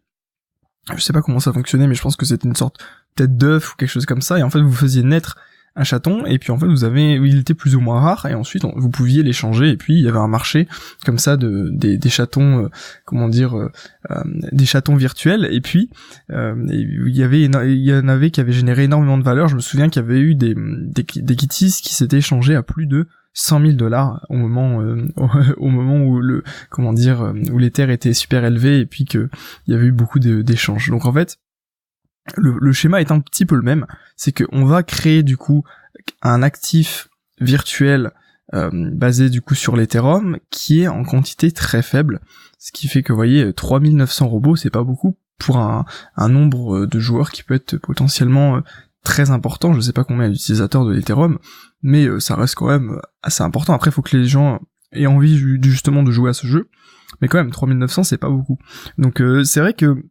je 0.93 1.01
sais 1.01 1.13
pas 1.13 1.23
comment 1.23 1.41
ça 1.41 1.53
fonctionnait, 1.53 1.87
mais 1.87 1.95
je 1.95 2.03
pense 2.03 2.17
que 2.17 2.27
c'était 2.27 2.49
une 2.49 2.57
sorte 2.57 2.83
peut-être 3.15 3.37
d'œuf 3.37 3.73
ou 3.73 3.77
quelque 3.77 3.91
chose 3.91 4.07
comme 4.07 4.23
ça, 4.23 4.41
et 4.41 4.43
en 4.43 4.51
fait 4.51 4.61
vous 4.61 4.73
faisiez 4.73 5.05
naître 5.05 5.37
un 5.75 5.85
chaton 5.85 6.27
et 6.27 6.39
puis 6.39 6.53
en 6.53 6.59
fait 6.59 6.67
vous 6.67 6.85
avez 6.85 7.15
il 7.15 7.39
était 7.39 7.55
plus 7.55 7.75
ou 7.75 7.81
moins 7.81 8.01
rare 8.01 8.27
et 8.27 8.35
ensuite 8.35 8.65
vous 8.77 8.91
pouviez 8.91 9.23
l'échanger 9.23 9.71
et 9.71 9.77
puis 9.77 9.95
il 9.95 10.03
y 10.03 10.09
avait 10.09 10.19
un 10.19 10.29
marché 10.29 10.69
comme 11.05 11.19
ça 11.19 11.37
de 11.37 11.71
des, 11.73 12.11
chatons 12.11 12.65
euh, 12.65 12.69
comment 13.07 13.29
dire 13.29 13.57
euh, 13.57 13.71
euh, 14.11 14.23
des 14.53 14.67
chatons 14.67 14.97
virtuels 14.97 15.49
et 15.51 15.61
puis 15.61 15.91
il 16.29 17.17
y 17.17 17.23
avait 17.23 17.43
y 17.43 17.95
en 17.95 18.09
avait 18.09 18.31
qui 18.31 18.41
avaient 18.41 18.53
généré 18.53 18.85
énormément 18.85 19.19
de 19.19 19.23
valeur. 19.23 19.49
Je 19.49 19.57
me 19.57 19.61
souviens 19.61 19.89
qu'il 19.89 20.03
y 20.03 20.05
avait 20.05 20.21
eu 20.21 20.35
des 20.35 20.55
des, 20.57 21.37
kitties 21.37 21.81
qui 21.83 21.95
s'étaient 21.95 22.19
échangés 22.19 22.55
à 22.55 22.63
plus 22.63 22.87
de 22.87 23.07
100 23.35 23.61
000 23.61 23.73
dollars 23.73 24.25
au 24.29 24.37
moment 24.37 24.79
au, 25.57 25.69
moment 25.69 26.05
où 26.05 26.21
le 26.21 26.43
comment 26.71 26.93
dire 26.93 27.33
où 27.51 27.59
les 27.59 27.71
terres 27.71 27.91
étaient 27.91 28.15
super 28.15 28.45
élevées 28.45 28.81
et 28.81 28.87
puis 28.87 29.05
que 29.05 29.29
il 29.67 29.73
y 29.73 29.77
avait 29.77 29.87
eu 29.87 29.93
beaucoup 29.93 30.19
d'échanges. 30.19 30.91
Donc 30.91 31.07
en 31.07 31.13
fait 31.13 31.39
le, 32.37 32.73
schéma 32.73 33.01
est 33.01 33.11
un 33.11 33.21
petit 33.21 33.47
peu 33.47 33.57
le 33.57 33.63
même, 33.63 33.87
c'est 34.17 34.33
qu'on 34.33 34.65
va 34.65 34.83
créer 34.83 35.23
du 35.23 35.37
coup 35.37 35.65
un 36.23 36.43
actif 36.43 37.09
virtuel 37.41 38.13
euh, 38.55 38.71
basé 38.73 39.31
du 39.31 39.41
coup 39.41 39.55
sur 39.55 39.77
l'Ethereum 39.77 40.39
qui 40.51 40.83
est 40.83 40.89
en 40.89 41.05
quantité 41.05 41.51
très 41.53 41.83
faible, 41.83 42.21
ce 42.59 42.73
qui 42.73 42.89
fait 42.89 43.03
que 43.03 43.13
vous 43.13 43.17
voyez 43.17 43.53
3900 43.53 44.29
robots 44.29 44.57
c'est 44.57 44.71
pas 44.71 44.85
beaucoup 44.85 45.17
pour 45.39 45.59
un, 45.59 45.85
nombre 46.29 46.79
euh, 46.83 46.87
de 46.87 47.01
joueurs 47.01 47.31
qui 47.33 47.43
peut 47.43 47.55
être 47.55 47.77
potentiellement 47.79 48.57
euh, 48.57 48.61
très 49.05 49.31
important, 49.31 49.73
je 49.73 49.81
sais 49.81 49.93
pas 49.93 50.05
combien 50.05 50.29
d'utilisateurs 50.29 50.85
de 50.85 50.93
l'Ethereum, 50.93 51.39
mais 51.83 52.07
ça 52.21 52.37
reste 52.37 52.55
quand 52.55 52.69
même 52.69 53.01
assez 53.25 53.43
important. 53.43 53.73
Après, 53.73 53.91
il 53.91 53.93
faut 53.93 54.03
que 54.03 54.17
les 54.17 54.27
gens 54.27 54.61
aient 54.93 55.07
envie 55.07 55.37
justement 55.61 56.05
de 56.05 56.13
jouer 56.13 56.31
à 56.31 56.35
ce 56.35 56.47
jeu, 56.47 56.69
mais 57.21 57.27
quand 57.27 57.39
même 57.39 57.51
3900 57.51 58.05
c'est 58.05 58.19
pas 58.19 58.31
beaucoup. 58.31 58.59
Donc 58.99 59.21
c'est 59.43 59.59
vrai 59.59 59.75
que 59.75 60.05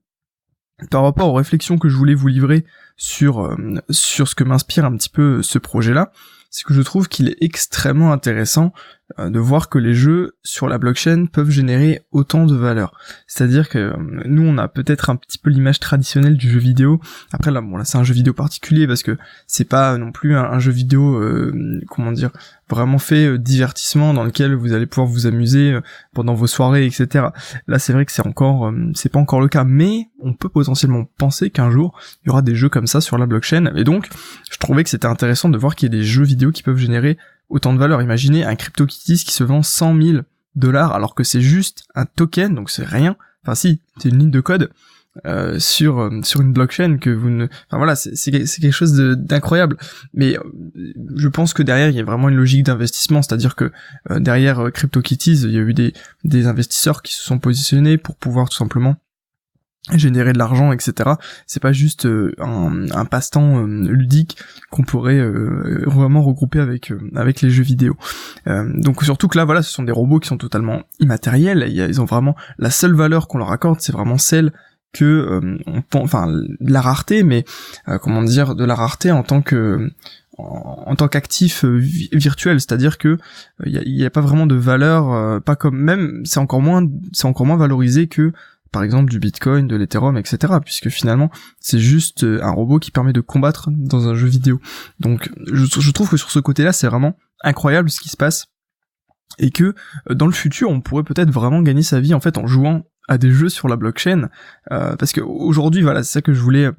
par 0.90 1.04
rapport 1.04 1.30
aux 1.30 1.34
réflexions 1.34 1.78
que 1.78 1.90
je 1.90 1.96
voulais 1.96 2.16
vous 2.16 2.28
livrer 2.28 2.66
sur, 2.98 3.46
euh, 3.46 3.56
sur 3.90 4.28
ce 4.28 4.36
que 4.36 4.44
m'inspire 4.44 4.86
un 4.86 4.96
petit 4.96 5.10
peu 5.10 5.42
ce 5.42 5.60
projet-là, 5.60 6.12
c'est 6.51 6.65
que 6.65 6.74
je 6.74 6.81
trouve 6.81 7.08
qu'il 7.08 7.29
est 7.29 7.38
extrêmement 7.39 8.12
intéressant 8.12 8.74
euh, 9.20 9.29
de 9.29 9.39
voir 9.39 9.70
que 9.70 9.77
les 9.77 9.93
jeux 9.93 10.36
sur 10.43 10.67
la 10.67 10.77
blockchain 10.77 11.25
peuvent 11.25 11.50
générer 11.50 12.01
autant 12.12 12.46
de 12.46 12.55
valeur. 12.55 12.93
C'est-à-dire 13.25 13.70
que 13.70 13.77
euh, 13.77 13.93
nous 14.25 14.43
on 14.43 14.58
a 14.58 14.67
peut-être 14.67 15.10
un 15.10 15.15
petit 15.15 15.38
peu 15.38 15.50
l'image 15.50 15.79
traditionnelle 15.79 16.38
du 16.38 16.50
jeu 16.50 16.60
vidéo. 16.60 17.00
Après 17.31 17.51
là 17.51 17.62
bon 17.62 17.77
là 17.77 17.86
c'est 17.86 17.98
un 17.98 18.03
jeu 18.03 18.13
vidéo 18.13 18.34
particulier 18.34 18.88
parce 18.88 19.01
que 19.01 19.17
c'est 19.48 19.67
pas 19.67 19.98
non 19.98 20.12
plus 20.12 20.36
un, 20.36 20.60
jeu 20.60 20.72
vidéo 20.72 21.15
euh, 21.15 21.81
comment 21.89 22.12
dire 22.12 22.31
vraiment 22.70 23.00
fait 23.00 23.38
divertissement 23.38 24.13
dans 24.13 24.24
lequel 24.24 24.53
vous 24.53 24.74
allez 24.74 24.86
pouvoir 24.86 25.08
vous 25.08 25.27
amuser 25.27 25.77
pendant 26.13 26.34
vos 26.34 26.48
soirées 26.48 26.86
etc. 26.86 27.27
Là 27.67 27.79
c'est 27.79 27.93
vrai 27.93 28.05
que 28.05 28.12
c'est 28.12 28.25
encore 28.25 28.72
c'est 28.93 29.10
pas 29.10 29.20
encore 29.20 29.41
le 29.41 29.50
cas 29.50 29.63
mais 29.63 30.10
on 30.20 30.34
peut 30.34 30.48
potentiellement 30.48 31.05
penser 31.17 31.50
qu'un 31.50 31.70
jour 31.70 32.00
il 32.24 32.27
y 32.27 32.29
aura 32.29 32.41
des 32.41 32.55
jeux 32.55 32.70
comme 32.70 32.88
ça 32.88 33.01
sur 33.01 33.17
la 33.17 33.25
blockchain 33.25 33.74
et 33.75 33.84
donc 33.84 34.10
je 34.50 34.58
trouvais 34.58 34.84
que 34.84 34.89
c'était 34.89 35.08
intéressant 35.08 35.50
de 35.50 35.58
voir 35.58 35.75
qu'il 35.75 35.91
y 35.91 35.96
a 35.96 35.98
des 35.98 36.05
jeux 36.05 36.24
vidéo 36.24 36.40
qui 36.50 36.63
peuvent 36.63 36.77
générer 36.77 37.17
autant 37.50 37.74
de 37.74 37.77
valeur. 37.77 38.01
Imaginez 38.01 38.43
un 38.43 38.55
CryptoKitties 38.55 39.24
qui 39.24 39.33
se 39.33 39.43
vend 39.43 39.62
100 39.62 40.01
000 40.01 40.17
dollars 40.55 40.93
alors 40.93 41.13
que 41.13 41.24
c'est 41.24 41.41
juste 41.41 41.83
un 41.93 42.05
token, 42.05 42.55
donc 42.55 42.69
c'est 42.69 42.86
rien. 42.86 43.15
Enfin 43.43 43.55
si, 43.55 43.81
c'est 43.98 44.10
une 44.10 44.19
ligne 44.19 44.31
de 44.31 44.41
code 44.41 44.71
euh, 45.25 45.60
sur 45.60 46.00
euh, 46.00 46.21
sur 46.24 46.39
une 46.39 46.53
blockchain 46.53 46.98
que 46.98 47.10
vous 47.10 47.29
ne. 47.29 47.45
Enfin 47.67 47.77
voilà, 47.77 47.95
c'est 47.95 48.31
quelque 48.31 48.71
chose 48.71 48.93
d'incroyable. 48.93 49.77
Mais 50.13 50.38
euh, 50.38 50.41
je 51.15 51.27
pense 51.27 51.53
que 51.53 51.63
derrière 51.63 51.89
il 51.89 51.95
y 51.95 52.00
a 52.00 52.03
vraiment 52.03 52.29
une 52.29 52.38
logique 52.38 52.63
d'investissement, 52.63 53.21
c'est-à-dire 53.21 53.55
que 53.55 53.71
derrière 54.10 54.71
CryptoKitties, 54.74 55.43
il 55.43 55.51
y 55.51 55.57
a 55.57 55.62
eu 55.62 55.74
des 55.74 55.93
des 56.24 56.48
investisseurs 56.48 57.01
qui 57.01 57.13
se 57.13 57.24
sont 57.24 57.39
positionnés 57.39 57.98
pour 57.98 58.15
pouvoir 58.15 58.48
tout 58.50 58.57
simplement 58.57 58.95
générer 59.94 60.32
de 60.34 60.38
l'argent, 60.38 60.72
etc. 60.72 61.12
C'est 61.48 61.62
pas 61.62 61.74
juste 61.74 62.06
euh, 62.06 62.34
un, 62.40 63.06
passe-temps 63.06 63.60
euh, 63.60 63.66
ludique 63.66 64.38
qu'on 64.70 64.84
pourrait 64.84 65.20
euh, 65.20 65.84
vraiment 65.88 66.22
regrouper 66.22 66.60
avec 66.60 66.94
avec 67.16 67.42
les 67.42 67.50
jeux 67.50 67.64
vidéo. 67.64 67.96
donc 68.46 69.04
surtout 69.04 69.28
que 69.28 69.38
là, 69.38 69.46
voilà, 69.46 69.64
ce 69.64 69.72
sont 69.72 69.84
des 69.84 69.92
robots 69.92 70.20
qui 70.20 70.28
sont 70.28 70.38
totalement 70.38 70.84
immatériels. 71.00 71.66
Ils 71.68 72.02
ont 72.02 72.06
vraiment 72.06 72.36
la 72.60 72.70
seule 72.70 72.94
valeur 72.94 73.28
qu'on 73.28 73.40
leur 73.40 73.52
accorde, 73.52 73.82
c'est 73.82 73.92
vraiment 73.92 74.18
celle 74.18 74.52
que 74.94 75.42
on 75.66 75.84
enfin 75.94 76.28
de 76.28 76.72
la 76.72 76.82
rareté, 76.82 77.24
mais 77.24 77.46
comment 78.02 78.22
dire, 78.22 78.56
de 78.56 78.66
la 78.66 78.76
rareté 78.76 79.12
en 79.12 79.24
tant 79.24 79.42
que 79.42 79.90
en, 80.38 80.96
tant 80.96 81.08
qu'actif 81.08 81.66
virtuel, 81.66 82.60
c'est-à-dire 82.60 82.98
que 82.98 83.18
il 83.66 83.82
n'y 83.94 84.04
a, 84.04 84.08
a, 84.08 84.10
pas 84.10 84.22
vraiment 84.22 84.48
de 84.48 84.56
valeur, 84.56 85.42
pas 85.44 85.56
comme 85.56 85.78
même 85.78 86.22
c'est 86.26 86.40
encore 86.40 86.62
moins 86.62 86.88
c'est 87.14 87.26
encore 87.26 87.46
moins 87.46 87.58
valorisé 87.58 88.08
que 88.08 88.32
par 88.72 88.84
exemple 88.84 89.10
du 89.10 89.20
Bitcoin, 89.20 89.68
de 89.68 89.75
l'Ethereum, 89.75 90.18
etc. 90.18 90.54
Puisque 90.63 90.90
finalement, 90.90 91.30
c'est 91.60 91.80
juste 91.80 92.24
euh, 92.24 92.44
un 92.44 92.51
robot 92.51 92.80
qui 92.80 92.92
permet 92.92 93.13
de 93.13 93.22
combattre 93.22 93.70
dans 93.72 94.08
un 94.08 94.16
jeu 94.16 94.28
vidéo. 94.28 94.62
Donc, 95.00 95.30
je, 95.51 95.92
trouve 95.92 96.10
que 96.10 96.18
sur 96.18 96.32
ce 96.32 96.40
côté-là, 96.40 96.72
c'est 96.72 96.88
vraiment 96.88 97.18
incroyable 97.44 97.90
ce 97.90 98.00
qui 98.00 98.10
se 98.10 98.18
passe. 98.18 98.48
Et 99.40 99.51
que 99.51 99.75
euh, 100.10 100.13
dans 100.13 100.25
le 100.25 100.32
futur, 100.32 100.70
on 100.70 100.82
pourrait 100.82 101.04
peut-être 101.04 101.32
vraiment 101.32 101.62
gagner 101.62 101.84
sa 101.84 102.00
vie 102.00 102.13
en 102.13 102.20
fait 102.20 102.38
en 102.38 102.48
jouant 102.48 102.84
à 103.08 103.18
des 103.18 103.32
jeux 103.32 103.50
sur 103.50 103.68
la 103.68 103.75
blockchain. 103.75 104.30
Euh, 104.72 104.96
parce 104.96 105.12
que 105.12 105.22
aujourd'hui, 105.22 105.82
voilà, 105.82 106.04
c'est 106.04 106.13
ça 106.13 106.22
que 106.22 106.34
je 106.34 106.42
voulais, 106.42 106.70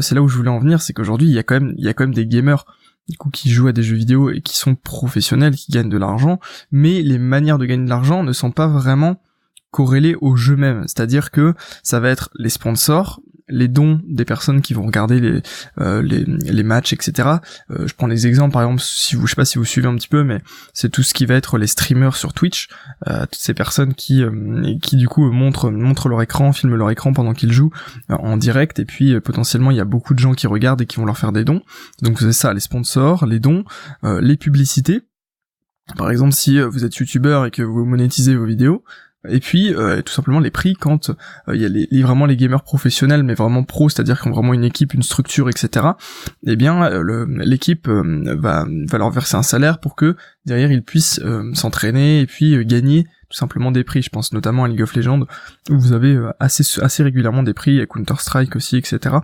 c'est 0.00 0.14
là 0.14 0.22
où 0.22 0.28
je 0.28 0.36
voulais 0.36 0.50
en 0.50 0.60
venir, 0.60 0.82
c'est 0.82 0.92
qu'aujourd'hui, 0.92 1.28
il 1.28 1.34
y 1.34 1.38
a 1.38 1.42
quand 1.42 1.54
même, 1.54 1.74
il 1.76 1.84
y 1.84 1.88
a 1.88 1.94
quand 1.94 2.04
même 2.04 2.14
des 2.14 2.26
gamers 2.26 2.64
du 3.08 3.16
coup 3.16 3.30
qui 3.30 3.50
jouent 3.50 3.68
à 3.68 3.72
des 3.72 3.82
jeux 3.82 3.96
vidéo 3.96 4.30
et 4.30 4.40
qui 4.40 4.56
sont 4.56 4.74
professionnels, 4.74 5.54
qui 5.54 5.72
gagnent 5.72 5.90
de 5.90 5.98
l'argent, 5.98 6.38
mais 6.70 7.02
les 7.02 7.18
manières 7.18 7.58
de 7.58 7.66
gagner 7.66 7.84
de 7.84 7.90
l'argent 7.90 8.22
ne 8.22 8.32
sont 8.32 8.50
pas 8.50 8.66
vraiment 8.66 9.20
corrélé 9.74 10.14
au 10.20 10.36
jeu 10.36 10.54
même. 10.54 10.82
C'est-à-dire 10.82 11.32
que 11.32 11.52
ça 11.82 11.98
va 11.98 12.08
être 12.08 12.30
les 12.38 12.48
sponsors, 12.48 13.20
les 13.48 13.66
dons 13.66 14.00
des 14.06 14.24
personnes 14.24 14.62
qui 14.62 14.72
vont 14.72 14.86
regarder 14.86 15.18
les 15.18 15.42
euh, 15.80 16.62
matchs, 16.62 16.92
etc. 16.92 17.28
Euh, 17.72 17.88
je 17.88 17.94
prends 17.94 18.06
des 18.06 18.28
exemples, 18.28 18.52
par 18.52 18.62
exemple, 18.62 18.80
si 18.80 19.16
vous, 19.16 19.26
je 19.26 19.32
sais 19.32 19.36
pas 19.36 19.44
si 19.44 19.58
vous 19.58 19.64
suivez 19.64 19.88
un 19.88 19.96
petit 19.96 20.06
peu, 20.06 20.22
mais 20.22 20.40
c'est 20.74 20.90
tout 20.90 21.02
ce 21.02 21.12
qui 21.12 21.26
va 21.26 21.34
être 21.34 21.58
les 21.58 21.66
streamers 21.66 22.14
sur 22.14 22.32
Twitch, 22.34 22.68
euh, 23.08 23.22
toutes 23.22 23.34
ces 23.34 23.52
personnes 23.52 23.94
qui 23.94 24.22
qui 24.80 24.94
du 24.96 25.08
coup 25.08 25.28
montrent 25.32 25.72
montrent 25.72 26.08
leur 26.08 26.22
écran, 26.22 26.52
filment 26.52 26.76
leur 26.76 26.90
écran 26.92 27.12
pendant 27.12 27.32
qu'ils 27.32 27.52
jouent 27.52 27.72
en 28.08 28.36
direct, 28.36 28.78
et 28.78 28.84
puis 28.84 29.20
potentiellement 29.20 29.72
il 29.72 29.76
y 29.76 29.80
a 29.80 29.84
beaucoup 29.84 30.14
de 30.14 30.20
gens 30.20 30.34
qui 30.34 30.46
regardent 30.46 30.82
et 30.82 30.86
qui 30.86 30.98
vont 30.98 31.04
leur 31.04 31.18
faire 31.18 31.32
des 31.32 31.44
dons. 31.44 31.62
Donc 32.00 32.20
c'est 32.20 32.32
ça, 32.32 32.54
les 32.54 32.60
sponsors, 32.60 33.26
les 33.26 33.40
dons, 33.40 33.64
les 34.04 34.36
publicités. 34.36 35.02
Par 35.98 36.10
exemple, 36.10 36.32
si 36.32 36.60
vous 36.60 36.84
êtes 36.84 36.96
youtubeur 36.96 37.44
et 37.44 37.50
que 37.50 37.62
vous 37.62 37.84
monétisez 37.84 38.36
vos 38.36 38.46
vidéos, 38.46 38.84
et 39.28 39.40
puis 39.40 39.74
euh, 39.74 40.02
tout 40.02 40.12
simplement 40.12 40.40
les 40.40 40.50
prix 40.50 40.74
quand 40.74 41.10
euh, 41.10 41.54
il 41.54 41.62
y 41.62 41.64
a 41.64 41.68
les, 41.68 42.02
vraiment 42.02 42.26
les 42.26 42.36
gamers 42.36 42.62
professionnels 42.62 43.22
mais 43.22 43.34
vraiment 43.34 43.64
pro, 43.64 43.88
c'est-à-dire 43.88 44.20
qu'ils 44.20 44.30
ont 44.30 44.34
vraiment 44.34 44.54
une 44.54 44.64
équipe, 44.64 44.94
une 44.94 45.02
structure, 45.02 45.48
etc. 45.48 45.86
Eh 46.46 46.56
bien 46.56 46.84
euh, 46.84 47.26
l'équipe 47.44 47.88
va, 47.88 48.66
va 48.66 48.98
leur 48.98 49.10
verser 49.10 49.36
un 49.36 49.42
salaire 49.42 49.78
pour 49.78 49.96
que 49.96 50.16
derrière 50.46 50.70
ils 50.70 50.82
puissent 50.82 51.20
s'entraîner 51.54 52.20
et 52.20 52.26
puis 52.26 52.64
gagner 52.66 53.04
tout 53.30 53.36
simplement 53.36 53.72
des 53.72 53.84
prix. 53.84 54.02
Je 54.02 54.10
pense 54.10 54.32
notamment 54.32 54.64
à 54.64 54.68
League 54.68 54.82
of 54.82 54.94
Legends 54.94 55.26
où 55.70 55.78
vous 55.78 55.92
avez 55.92 56.18
assez 56.40 56.64
assez 56.80 57.02
régulièrement 57.02 57.42
des 57.42 57.54
prix, 57.54 57.80
à 57.80 57.86
Counter 57.86 58.14
Strike 58.18 58.56
aussi, 58.56 58.76
etc. 58.76 59.16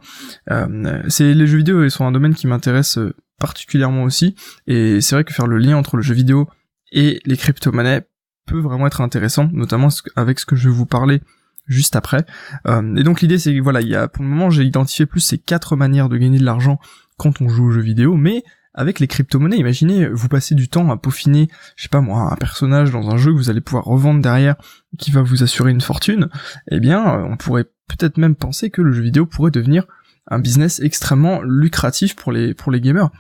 c'est 1.09 1.35
les 1.35 1.47
jeux 1.47 1.59
vidéo 1.59 1.85
ils 1.85 1.90
sont 1.90 2.07
un 2.07 2.12
domaine 2.12 2.35
qui 2.35 2.47
m'intéresse 2.47 2.99
particulièrement 3.38 4.04
aussi 4.04 4.35
et 4.66 5.00
c'est 5.00 5.14
vrai 5.14 5.25
que 5.25 5.33
faire 5.33 5.47
le 5.47 5.59
lien 5.59 5.76
entre 5.76 5.97
le 5.97 6.02
jeu 6.02 6.14
vidéo 6.14 6.49
et 6.92 7.21
les 7.25 7.37
crypto-monnaies 7.37 8.02
peut 8.50 8.61
vraiment 8.61 8.87
être 8.87 9.00
intéressant, 9.00 9.49
notamment 9.52 9.88
avec 10.16 10.38
ce 10.38 10.47
que 10.47 10.57
je 10.57 10.69
vais 10.69 10.75
vous 10.75 10.87
parler 10.87 11.23
juste 11.66 11.95
après. 11.95 12.26
Euh, 12.66 12.97
et 12.97 13.02
donc 13.02 13.21
l'idée 13.21 13.38
c'est 13.38 13.54
que 13.54 13.61
voilà, 13.61 13.80
il 13.80 13.88
y 13.88 13.95
a 13.95 14.09
pour 14.09 14.25
le 14.25 14.28
moment 14.28 14.50
j'ai 14.50 14.64
identifié 14.64 15.07
plus 15.07 15.21
ces 15.21 15.38
quatre 15.38 15.76
manières 15.76 16.09
de 16.09 16.16
gagner 16.16 16.38
de 16.38 16.45
l'argent 16.45 16.80
quand 17.16 17.40
on 17.40 17.49
joue 17.49 17.66
aux 17.66 17.71
jeux 17.71 17.80
vidéo, 17.80 18.16
mais 18.16 18.42
avec 18.73 19.00
les 19.00 19.09
crypto-monnaies, 19.09 19.59
imaginez, 19.59 20.09
vous 20.09 20.28
passez 20.28 20.54
du 20.54 20.69
temps 20.69 20.90
à 20.90 20.97
peaufiner, 20.97 21.49
je 21.76 21.83
sais 21.83 21.88
pas 21.88 22.00
moi, 22.00 22.33
un 22.33 22.37
personnage 22.37 22.92
dans 22.92 23.11
un 23.11 23.16
jeu 23.16 23.33
que 23.33 23.37
vous 23.37 23.50
allez 23.50 23.61
pouvoir 23.61 23.85
revendre 23.85 24.23
derrière, 24.23 24.54
qui 24.97 25.11
va 25.11 25.23
vous 25.23 25.42
assurer 25.42 25.73
une 25.73 25.80
fortune, 25.80 26.28
eh 26.71 26.78
bien, 26.78 27.04
on 27.25 27.37
pourrait 27.37 27.66
peut-être 27.88 28.16
même 28.16 28.37
penser 28.37 28.71
que 28.71 28.80
le 28.80 28.92
jeu 28.92 29.02
vidéo 29.02 29.26
pourrait 29.26 29.50
devenir 29.50 29.87
un 30.28 30.38
business 30.38 30.80
extrêmement 30.80 31.42
lucratif 31.42 32.14
pour 32.14 32.30
les, 32.30 32.54
pour 32.54 32.71
les 32.71 32.80
gamers. 32.80 33.11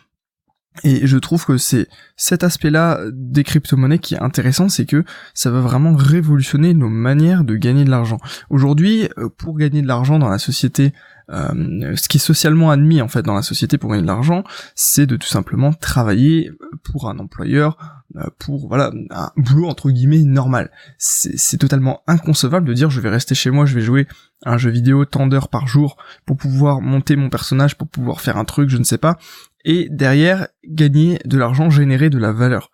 Et 0.84 1.06
je 1.06 1.18
trouve 1.18 1.44
que 1.44 1.56
c'est 1.56 1.88
cet 2.16 2.44
aspect-là 2.44 3.00
des 3.12 3.42
crypto-monnaies 3.42 3.98
qui 3.98 4.14
est 4.14 4.22
intéressant, 4.22 4.68
c'est 4.68 4.86
que 4.86 5.04
ça 5.34 5.50
va 5.50 5.60
vraiment 5.60 5.94
révolutionner 5.94 6.74
nos 6.74 6.88
manières 6.88 7.44
de 7.44 7.56
gagner 7.56 7.84
de 7.84 7.90
l'argent. 7.90 8.18
Aujourd'hui, 8.50 9.08
euh, 9.18 9.28
pour 9.28 9.58
gagner 9.58 9.82
de 9.82 9.88
l'argent 9.88 10.18
dans 10.18 10.28
la 10.28 10.38
société, 10.38 10.92
euh, 11.30 11.94
ce 11.96 12.08
qui 12.08 12.16
est 12.16 12.20
socialement 12.20 12.70
admis 12.70 13.02
en 13.02 13.08
fait 13.08 13.22
dans 13.22 13.34
la 13.34 13.42
société 13.42 13.78
pour 13.78 13.90
gagner 13.90 14.02
de 14.02 14.06
l'argent, 14.06 14.42
c'est 14.74 15.06
de 15.06 15.16
tout 15.16 15.28
simplement 15.28 15.72
travailler 15.72 16.50
pour 16.82 17.08
un 17.08 17.18
employeur, 17.18 18.02
euh, 18.16 18.24
pour 18.38 18.68
voilà 18.68 18.90
un 19.10 19.30
boulot 19.36 19.68
entre 19.68 19.90
guillemets 19.90 20.22
normal. 20.22 20.70
C'est 20.98 21.58
totalement 21.58 22.02
inconcevable 22.06 22.66
de 22.66 22.72
dire 22.72 22.90
je 22.90 23.00
vais 23.00 23.10
rester 23.10 23.34
chez 23.34 23.50
moi, 23.50 23.64
je 23.64 23.74
vais 23.74 23.80
jouer 23.80 24.08
un 24.44 24.56
jeu 24.56 24.70
vidéo 24.70 25.04
tant 25.04 25.26
d'heures 25.26 25.48
par 25.48 25.68
jour 25.68 25.96
pour 26.26 26.36
pouvoir 26.36 26.80
monter 26.80 27.14
mon 27.14 27.28
personnage, 27.28 27.76
pour 27.76 27.88
pouvoir 27.88 28.20
faire 28.20 28.36
un 28.36 28.44
truc, 28.44 28.68
je 28.68 28.78
ne 28.78 28.84
sais 28.84 28.98
pas, 28.98 29.18
et 29.64 29.88
derrière 29.90 30.48
gagner 30.64 31.18
de 31.24 31.38
l'argent, 31.38 31.70
générer 31.70 32.10
de 32.10 32.18
la 32.18 32.32
valeur. 32.32 32.70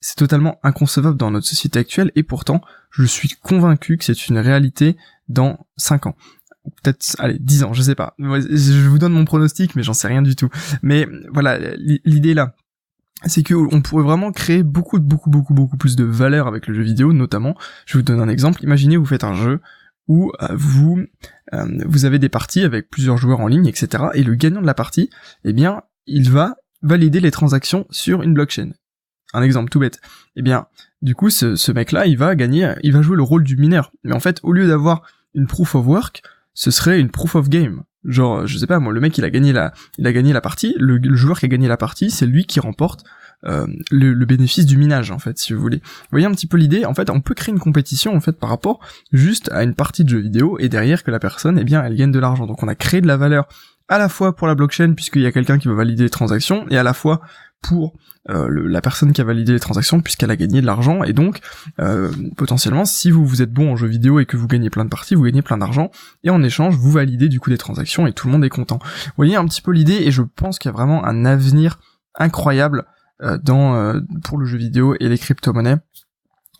C'est 0.00 0.16
totalement 0.16 0.58
inconcevable 0.62 1.16
dans 1.16 1.30
notre 1.30 1.46
société 1.46 1.78
actuelle 1.78 2.10
et 2.14 2.22
pourtant 2.22 2.62
je 2.90 3.04
suis 3.04 3.28
convaincu 3.28 3.98
que 3.98 4.04
c'est 4.04 4.28
une 4.28 4.38
réalité 4.38 4.96
dans 5.28 5.66
5 5.76 6.06
ans. 6.06 6.16
Peut-être, 6.82 7.16
allez, 7.18 7.38
10 7.38 7.64
ans, 7.64 7.72
je 7.72 7.82
sais 7.82 7.94
pas. 7.94 8.14
Je 8.18 8.88
vous 8.88 8.98
donne 8.98 9.12
mon 9.12 9.24
pronostic, 9.24 9.76
mais 9.76 9.82
j'en 9.82 9.92
sais 9.92 10.08
rien 10.08 10.22
du 10.22 10.36
tout. 10.36 10.48
Mais 10.82 11.06
voilà, 11.32 11.58
l'idée 11.76 12.34
là, 12.34 12.54
c'est 13.26 13.42
que 13.42 13.54
on 13.54 13.82
pourrait 13.82 14.04
vraiment 14.04 14.32
créer 14.32 14.62
beaucoup, 14.62 14.98
beaucoup, 14.98 15.30
beaucoup, 15.30 15.54
beaucoup 15.54 15.76
plus 15.76 15.96
de 15.96 16.04
valeur 16.04 16.46
avec 16.46 16.66
le 16.66 16.74
jeu 16.74 16.82
vidéo, 16.82 17.12
notamment. 17.12 17.54
Je 17.86 17.98
vous 17.98 18.02
donne 18.02 18.20
un 18.20 18.28
exemple. 18.28 18.62
Imaginez, 18.62 18.96
vous 18.96 19.06
faites 19.06 19.24
un 19.24 19.34
jeu 19.34 19.60
où 20.08 20.32
euh, 20.42 20.48
vous 20.52 21.02
euh, 21.52 21.66
vous 21.86 22.04
avez 22.04 22.18
des 22.18 22.28
parties 22.28 22.62
avec 22.62 22.90
plusieurs 22.90 23.16
joueurs 23.16 23.40
en 23.40 23.46
ligne, 23.46 23.66
etc. 23.66 24.04
Et 24.14 24.22
le 24.22 24.34
gagnant 24.34 24.60
de 24.60 24.66
la 24.66 24.74
partie, 24.74 25.10
eh 25.44 25.52
bien, 25.52 25.82
il 26.06 26.30
va 26.30 26.56
valider 26.82 27.20
les 27.20 27.30
transactions 27.30 27.86
sur 27.90 28.22
une 28.22 28.34
blockchain. 28.34 28.70
Un 29.32 29.42
exemple 29.42 29.70
tout 29.70 29.78
bête. 29.78 30.00
Eh 30.36 30.42
bien, 30.42 30.66
du 31.02 31.14
coup, 31.14 31.30
ce, 31.30 31.72
mec-là, 31.72 32.06
il 32.06 32.16
va 32.16 32.34
gagner, 32.34 32.74
il 32.82 32.92
va 32.92 33.02
jouer 33.02 33.16
le 33.16 33.22
rôle 33.22 33.44
du 33.44 33.56
mineur. 33.56 33.92
Mais 34.04 34.12
en 34.12 34.20
fait, 34.20 34.40
au 34.42 34.52
lieu 34.52 34.66
d'avoir 34.66 35.02
une 35.34 35.46
proof 35.46 35.74
of 35.74 35.86
work, 35.86 36.22
ce 36.54 36.70
serait 36.70 37.00
une 37.00 37.10
proof 37.10 37.36
of 37.36 37.48
game. 37.48 37.82
Genre, 38.04 38.46
je 38.46 38.58
sais 38.58 38.66
pas, 38.66 38.78
moi, 38.80 38.92
le 38.92 39.00
mec, 39.00 39.16
il 39.18 39.24
a 39.24 39.30
gagné 39.30 39.52
la, 39.52 39.72
il 39.98 40.06
a 40.06 40.12
gagné 40.12 40.32
la 40.32 40.40
partie. 40.40 40.74
Le, 40.78 41.00
joueur 41.14 41.38
qui 41.38 41.46
a 41.46 41.48
gagné 41.48 41.68
la 41.68 41.76
partie, 41.76 42.10
c'est 42.10 42.26
lui 42.26 42.44
qui 42.44 42.58
remporte 42.58 43.04
euh, 43.44 43.66
le, 43.90 44.12
le, 44.12 44.26
bénéfice 44.26 44.66
du 44.66 44.76
minage, 44.76 45.10
en 45.10 45.18
fait, 45.18 45.38
si 45.38 45.52
vous 45.52 45.60
voulez. 45.60 45.78
Vous 45.78 46.08
voyez 46.10 46.26
un 46.26 46.32
petit 46.32 46.46
peu 46.46 46.56
l'idée. 46.56 46.84
En 46.84 46.94
fait, 46.94 47.08
on 47.10 47.20
peut 47.20 47.34
créer 47.34 47.52
une 47.52 47.60
compétition, 47.60 48.14
en 48.14 48.20
fait, 48.20 48.32
par 48.32 48.50
rapport 48.50 48.80
juste 49.12 49.50
à 49.52 49.62
une 49.62 49.74
partie 49.74 50.04
de 50.04 50.08
jeu 50.08 50.18
vidéo, 50.18 50.58
et 50.58 50.68
derrière 50.68 51.04
que 51.04 51.10
la 51.10 51.18
personne, 51.18 51.58
eh 51.58 51.64
bien, 51.64 51.84
elle 51.84 51.94
gagne 51.94 52.12
de 52.12 52.18
l'argent. 52.18 52.46
Donc, 52.46 52.62
on 52.62 52.68
a 52.68 52.74
créé 52.74 53.00
de 53.00 53.06
la 53.06 53.16
valeur 53.16 53.48
à 53.90 53.98
la 53.98 54.08
fois 54.08 54.34
pour 54.34 54.46
la 54.46 54.54
blockchain 54.54 54.94
puisqu'il 54.94 55.22
y 55.22 55.26
a 55.26 55.32
quelqu'un 55.32 55.58
qui 55.58 55.68
va 55.68 55.74
valider 55.74 56.04
les 56.04 56.10
transactions 56.10 56.64
et 56.70 56.78
à 56.78 56.82
la 56.82 56.94
fois 56.94 57.20
pour 57.60 57.92
euh, 58.30 58.48
la 58.48 58.80
personne 58.80 59.12
qui 59.12 59.20
a 59.20 59.24
validé 59.24 59.52
les 59.52 59.60
transactions 59.60 60.00
puisqu'elle 60.00 60.30
a 60.30 60.36
gagné 60.36 60.60
de 60.60 60.66
l'argent 60.66 61.02
et 61.02 61.12
donc 61.12 61.40
euh, 61.80 62.10
potentiellement 62.36 62.84
si 62.84 63.10
vous 63.10 63.26
vous 63.26 63.42
êtes 63.42 63.52
bon 63.52 63.72
en 63.72 63.76
jeu 63.76 63.88
vidéo 63.88 64.20
et 64.20 64.26
que 64.26 64.36
vous 64.36 64.46
gagnez 64.46 64.70
plein 64.70 64.84
de 64.84 64.90
parties 64.90 65.16
vous 65.16 65.24
gagnez 65.24 65.42
plein 65.42 65.58
d'argent 65.58 65.90
et 66.22 66.30
en 66.30 66.42
échange 66.42 66.76
vous 66.76 66.92
validez 66.92 67.28
du 67.28 67.40
coup 67.40 67.50
des 67.50 67.58
transactions 67.58 68.06
et 68.06 68.12
tout 68.12 68.28
le 68.28 68.32
monde 68.32 68.44
est 68.44 68.48
content. 68.48 68.78
Vous 68.80 69.12
voyez 69.16 69.36
un 69.36 69.44
petit 69.44 69.60
peu 69.60 69.72
l'idée 69.72 69.98
et 70.04 70.12
je 70.12 70.22
pense 70.22 70.58
qu'il 70.58 70.70
y 70.70 70.72
a 70.72 70.76
vraiment 70.76 71.04
un 71.04 71.24
avenir 71.24 71.80
incroyable 72.14 72.86
dans 73.42 74.00
pour 74.24 74.38
le 74.38 74.46
jeu 74.46 74.56
vidéo 74.56 74.96
et 74.98 75.08
les 75.08 75.18
crypto-monnaies. 75.18 75.76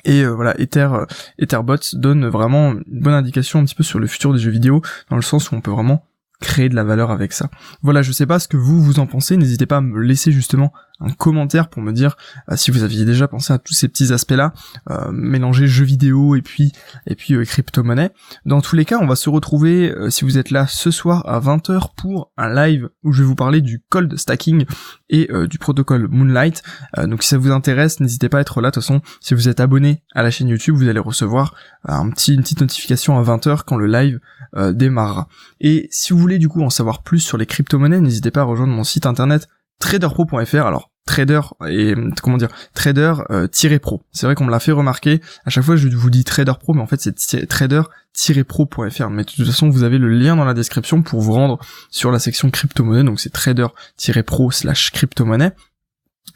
Et 0.05 0.27
voilà, 0.27 0.59
Ether, 0.61 0.91
Etherbot 1.39 1.77
donne 1.95 2.27
vraiment 2.27 2.73
une 2.73 3.01
bonne 3.01 3.15
indication 3.15 3.61
un 3.61 3.65
petit 3.65 3.75
peu 3.75 3.83
sur 3.83 3.99
le 3.99 4.07
futur 4.07 4.35
des 4.35 4.39
jeux 4.39 4.51
vidéo, 4.51 4.83
dans 5.09 5.17
le 5.17 5.23
sens 5.23 5.51
où 5.51 5.55
on 5.55 5.63
peut 5.63 5.71
vraiment 5.71 6.05
créer 6.41 6.69
de 6.69 6.75
la 6.75 6.85
valeur 6.85 7.11
avec 7.11 7.33
ça. 7.33 7.51
Voilà, 7.83 8.03
je 8.03 8.13
sais 8.13 8.27
pas 8.27 8.39
ce 8.39 8.49
que 8.49 8.57
vous 8.57 8.83
vous 8.83 8.99
en 8.99 9.07
pensez, 9.07 9.37
n'hésitez 9.37 9.67
pas 9.67 9.79
à 9.79 9.81
me 9.81 10.01
laisser 10.01 10.33
justement 10.33 10.73
un 11.01 11.11
commentaire 11.11 11.69
pour 11.69 11.83
me 11.83 11.93
dire 11.93 12.17
euh, 12.51 12.57
si 12.57 12.71
vous 12.71 12.83
aviez 12.83 13.05
déjà 13.05 13.29
pensé 13.29 13.53
à 13.53 13.59
tous 13.59 13.75
ces 13.75 13.89
petits 13.89 14.13
aspects-là, 14.13 14.53
euh, 14.91 15.11
mélanger 15.11 15.67
jeux 15.67 15.85
vidéo 15.85 16.37
et 16.37 16.43
puis 16.43 16.73
et 17.07 17.15
puis 17.15 17.35
euh, 17.35 17.45
crypto-monnaie. 17.45 18.11
Dans 18.45 18.61
tous 18.61 18.77
les 18.77 18.85
cas, 18.85 18.99
on 19.01 19.07
va 19.07 19.17
se 19.17 19.31
retrouver 19.31 19.95
si 20.09 20.25
vous 20.25 20.39
êtes 20.39 20.51
là 20.51 20.67
ce 20.67 20.91
soir 20.91 21.27
à 21.29 21.41
20h 21.41 21.95
pour 21.97 22.33
un 22.37 22.53
live 22.53 22.89
où 23.03 23.13
je 23.13 23.23
vais 23.23 23.29
vous 23.29 23.35
parler 23.35 23.61
du 23.61 23.83
cold 23.89 24.17
stacking 24.17 24.65
et 25.09 25.29
du 25.49 25.59
protocole 25.59 26.09
Moonlight. 26.09 26.63
donc 27.05 27.23
si 27.23 27.31
ça 27.31 27.39
vous 27.39 27.51
intéresse, 27.51 28.01
n'hésitez 28.01 28.29
pas 28.29 28.39
à 28.39 28.41
être 28.41 28.61
là. 28.61 28.71
De 28.71 28.75
toute 28.75 28.83
façon, 28.83 29.01
si 29.21 29.35
vous 29.35 29.49
êtes 29.49 29.61
abonné 29.61 30.03
à 30.15 30.23
la 30.23 30.31
chaîne 30.31 30.49
YouTube, 30.49 30.75
vous 30.77 30.89
allez 30.89 31.01
recevoir 31.01 31.55
un 31.85 32.11
petit 32.11 32.35
une 32.35 32.43
petite 32.43 32.61
notification 32.61 33.19
à 33.19 33.23
20h 33.23 33.63
quand 33.67 33.77
le 33.77 33.87
live 33.87 34.21
démarrera. 34.73 35.29
Et 35.61 35.89
si 35.91 36.13
vous 36.13 36.19
voulez 36.19 36.39
du 36.39 36.49
coup 36.49 36.63
en 36.63 36.71
savoir 36.71 37.03
plus 37.03 37.21
sur 37.21 37.39
les 37.39 37.47
crypto-monnaies, 37.47 38.01
n'hésitez 38.01 38.31
pas 38.31 38.41
à 38.41 38.45
rejoindre 38.45 38.73
mon 38.73 38.85
site 38.85 39.07
internet 39.07 39.49
traderpro.fr. 39.81 40.67
Alors 40.67 40.91
trader 41.07 41.41
et 41.69 41.95
comment 42.23 42.37
dire 42.37 42.51
trader 42.75 43.15
euh, 43.31 43.49
pro. 43.83 44.03
C'est 44.13 44.27
vrai 44.27 44.37
qu'on 44.37 44.45
me 44.45 44.51
l'a 44.51 44.61
fait 44.61 44.73
remarquer. 44.73 45.21
À 45.45 45.51
chaque 45.51 45.65
fois 45.65 45.75
je 45.75 45.89
vous 45.89 46.11
dis 46.11 46.23
trader 46.23 46.53
pro, 46.61 46.73
mais 46.73 46.81
en 46.81 46.87
fait 46.87 47.01
c'est 47.17 47.47
trader-pro.fr. 47.47 49.11
Mais 49.11 49.25
de 49.25 49.31
toute 49.31 49.47
façon 49.47 49.69
vous 49.69 49.83
avez 49.83 49.99
le 49.99 50.09
lien 50.09 50.37
dans 50.37 50.45
la 50.45 50.55
description 50.55 51.03
pour 51.03 51.21
vous 51.21 51.33
rendre 51.33 51.59
sur 51.91 52.13
la 52.13 52.21
section 52.21 52.51
crypto-monnaie. 52.51 53.03
Donc 53.03 53.19
c'est 53.19 53.33
trader-pro 53.33 54.51
slash 54.53 54.93
crypto-monnaie 54.93 55.53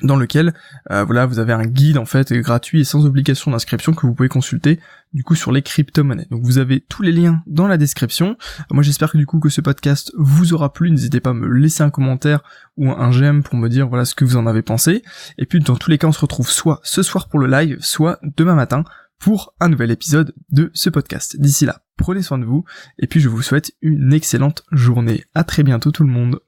dans 0.02 0.16
lequel 0.16 0.54
euh, 0.90 1.04
voilà 1.04 1.26
vous 1.26 1.38
avez 1.38 1.52
un 1.52 1.64
guide 1.64 1.98
en 1.98 2.04
fait 2.04 2.32
gratuit 2.32 2.80
et 2.80 2.84
sans 2.84 3.06
obligation 3.06 3.50
d'inscription 3.50 3.92
que 3.92 4.06
vous 4.06 4.14
pouvez 4.14 4.28
consulter 4.28 4.80
du 5.12 5.22
coup 5.22 5.34
sur 5.34 5.52
les 5.52 5.62
crypto-monnaies. 5.62 6.26
Donc 6.30 6.42
vous 6.42 6.58
avez 6.58 6.80
tous 6.80 7.02
les 7.02 7.12
liens 7.12 7.42
dans 7.46 7.66
la 7.66 7.76
description. 7.76 8.36
Moi 8.70 8.82
j'espère 8.82 9.12
que 9.12 9.18
du 9.18 9.26
coup 9.26 9.38
que 9.38 9.48
ce 9.48 9.60
podcast 9.60 10.12
vous 10.16 10.52
aura 10.52 10.72
plu. 10.72 10.90
N'hésitez 10.90 11.20
pas 11.20 11.30
à 11.30 11.34
me 11.34 11.46
laisser 11.46 11.82
un 11.82 11.90
commentaire 11.90 12.42
ou 12.76 12.90
un 12.90 13.12
j'aime 13.12 13.42
pour 13.42 13.56
me 13.56 13.68
dire 13.68 13.88
voilà 13.88 14.04
ce 14.04 14.14
que 14.14 14.24
vous 14.24 14.36
en 14.36 14.46
avez 14.46 14.62
pensé. 14.62 15.02
Et 15.38 15.46
puis 15.46 15.60
dans 15.60 15.76
tous 15.76 15.90
les 15.90 15.98
cas 15.98 16.08
on 16.08 16.12
se 16.12 16.20
retrouve 16.20 16.50
soit 16.50 16.80
ce 16.82 17.02
soir 17.02 17.28
pour 17.28 17.38
le 17.38 17.46
live, 17.46 17.78
soit 17.80 18.18
demain 18.36 18.54
matin 18.54 18.84
pour 19.18 19.54
un 19.60 19.68
nouvel 19.68 19.90
épisode 19.90 20.34
de 20.50 20.70
ce 20.74 20.90
podcast. 20.90 21.40
D'ici 21.40 21.64
là, 21.64 21.82
prenez 21.96 22.22
soin 22.22 22.38
de 22.38 22.44
vous 22.44 22.64
et 22.98 23.06
puis 23.06 23.20
je 23.20 23.28
vous 23.28 23.42
souhaite 23.42 23.72
une 23.80 24.12
excellente 24.12 24.64
journée. 24.72 25.24
À 25.34 25.44
très 25.44 25.62
bientôt 25.62 25.92
tout 25.92 26.02
le 26.02 26.10
monde. 26.10 26.40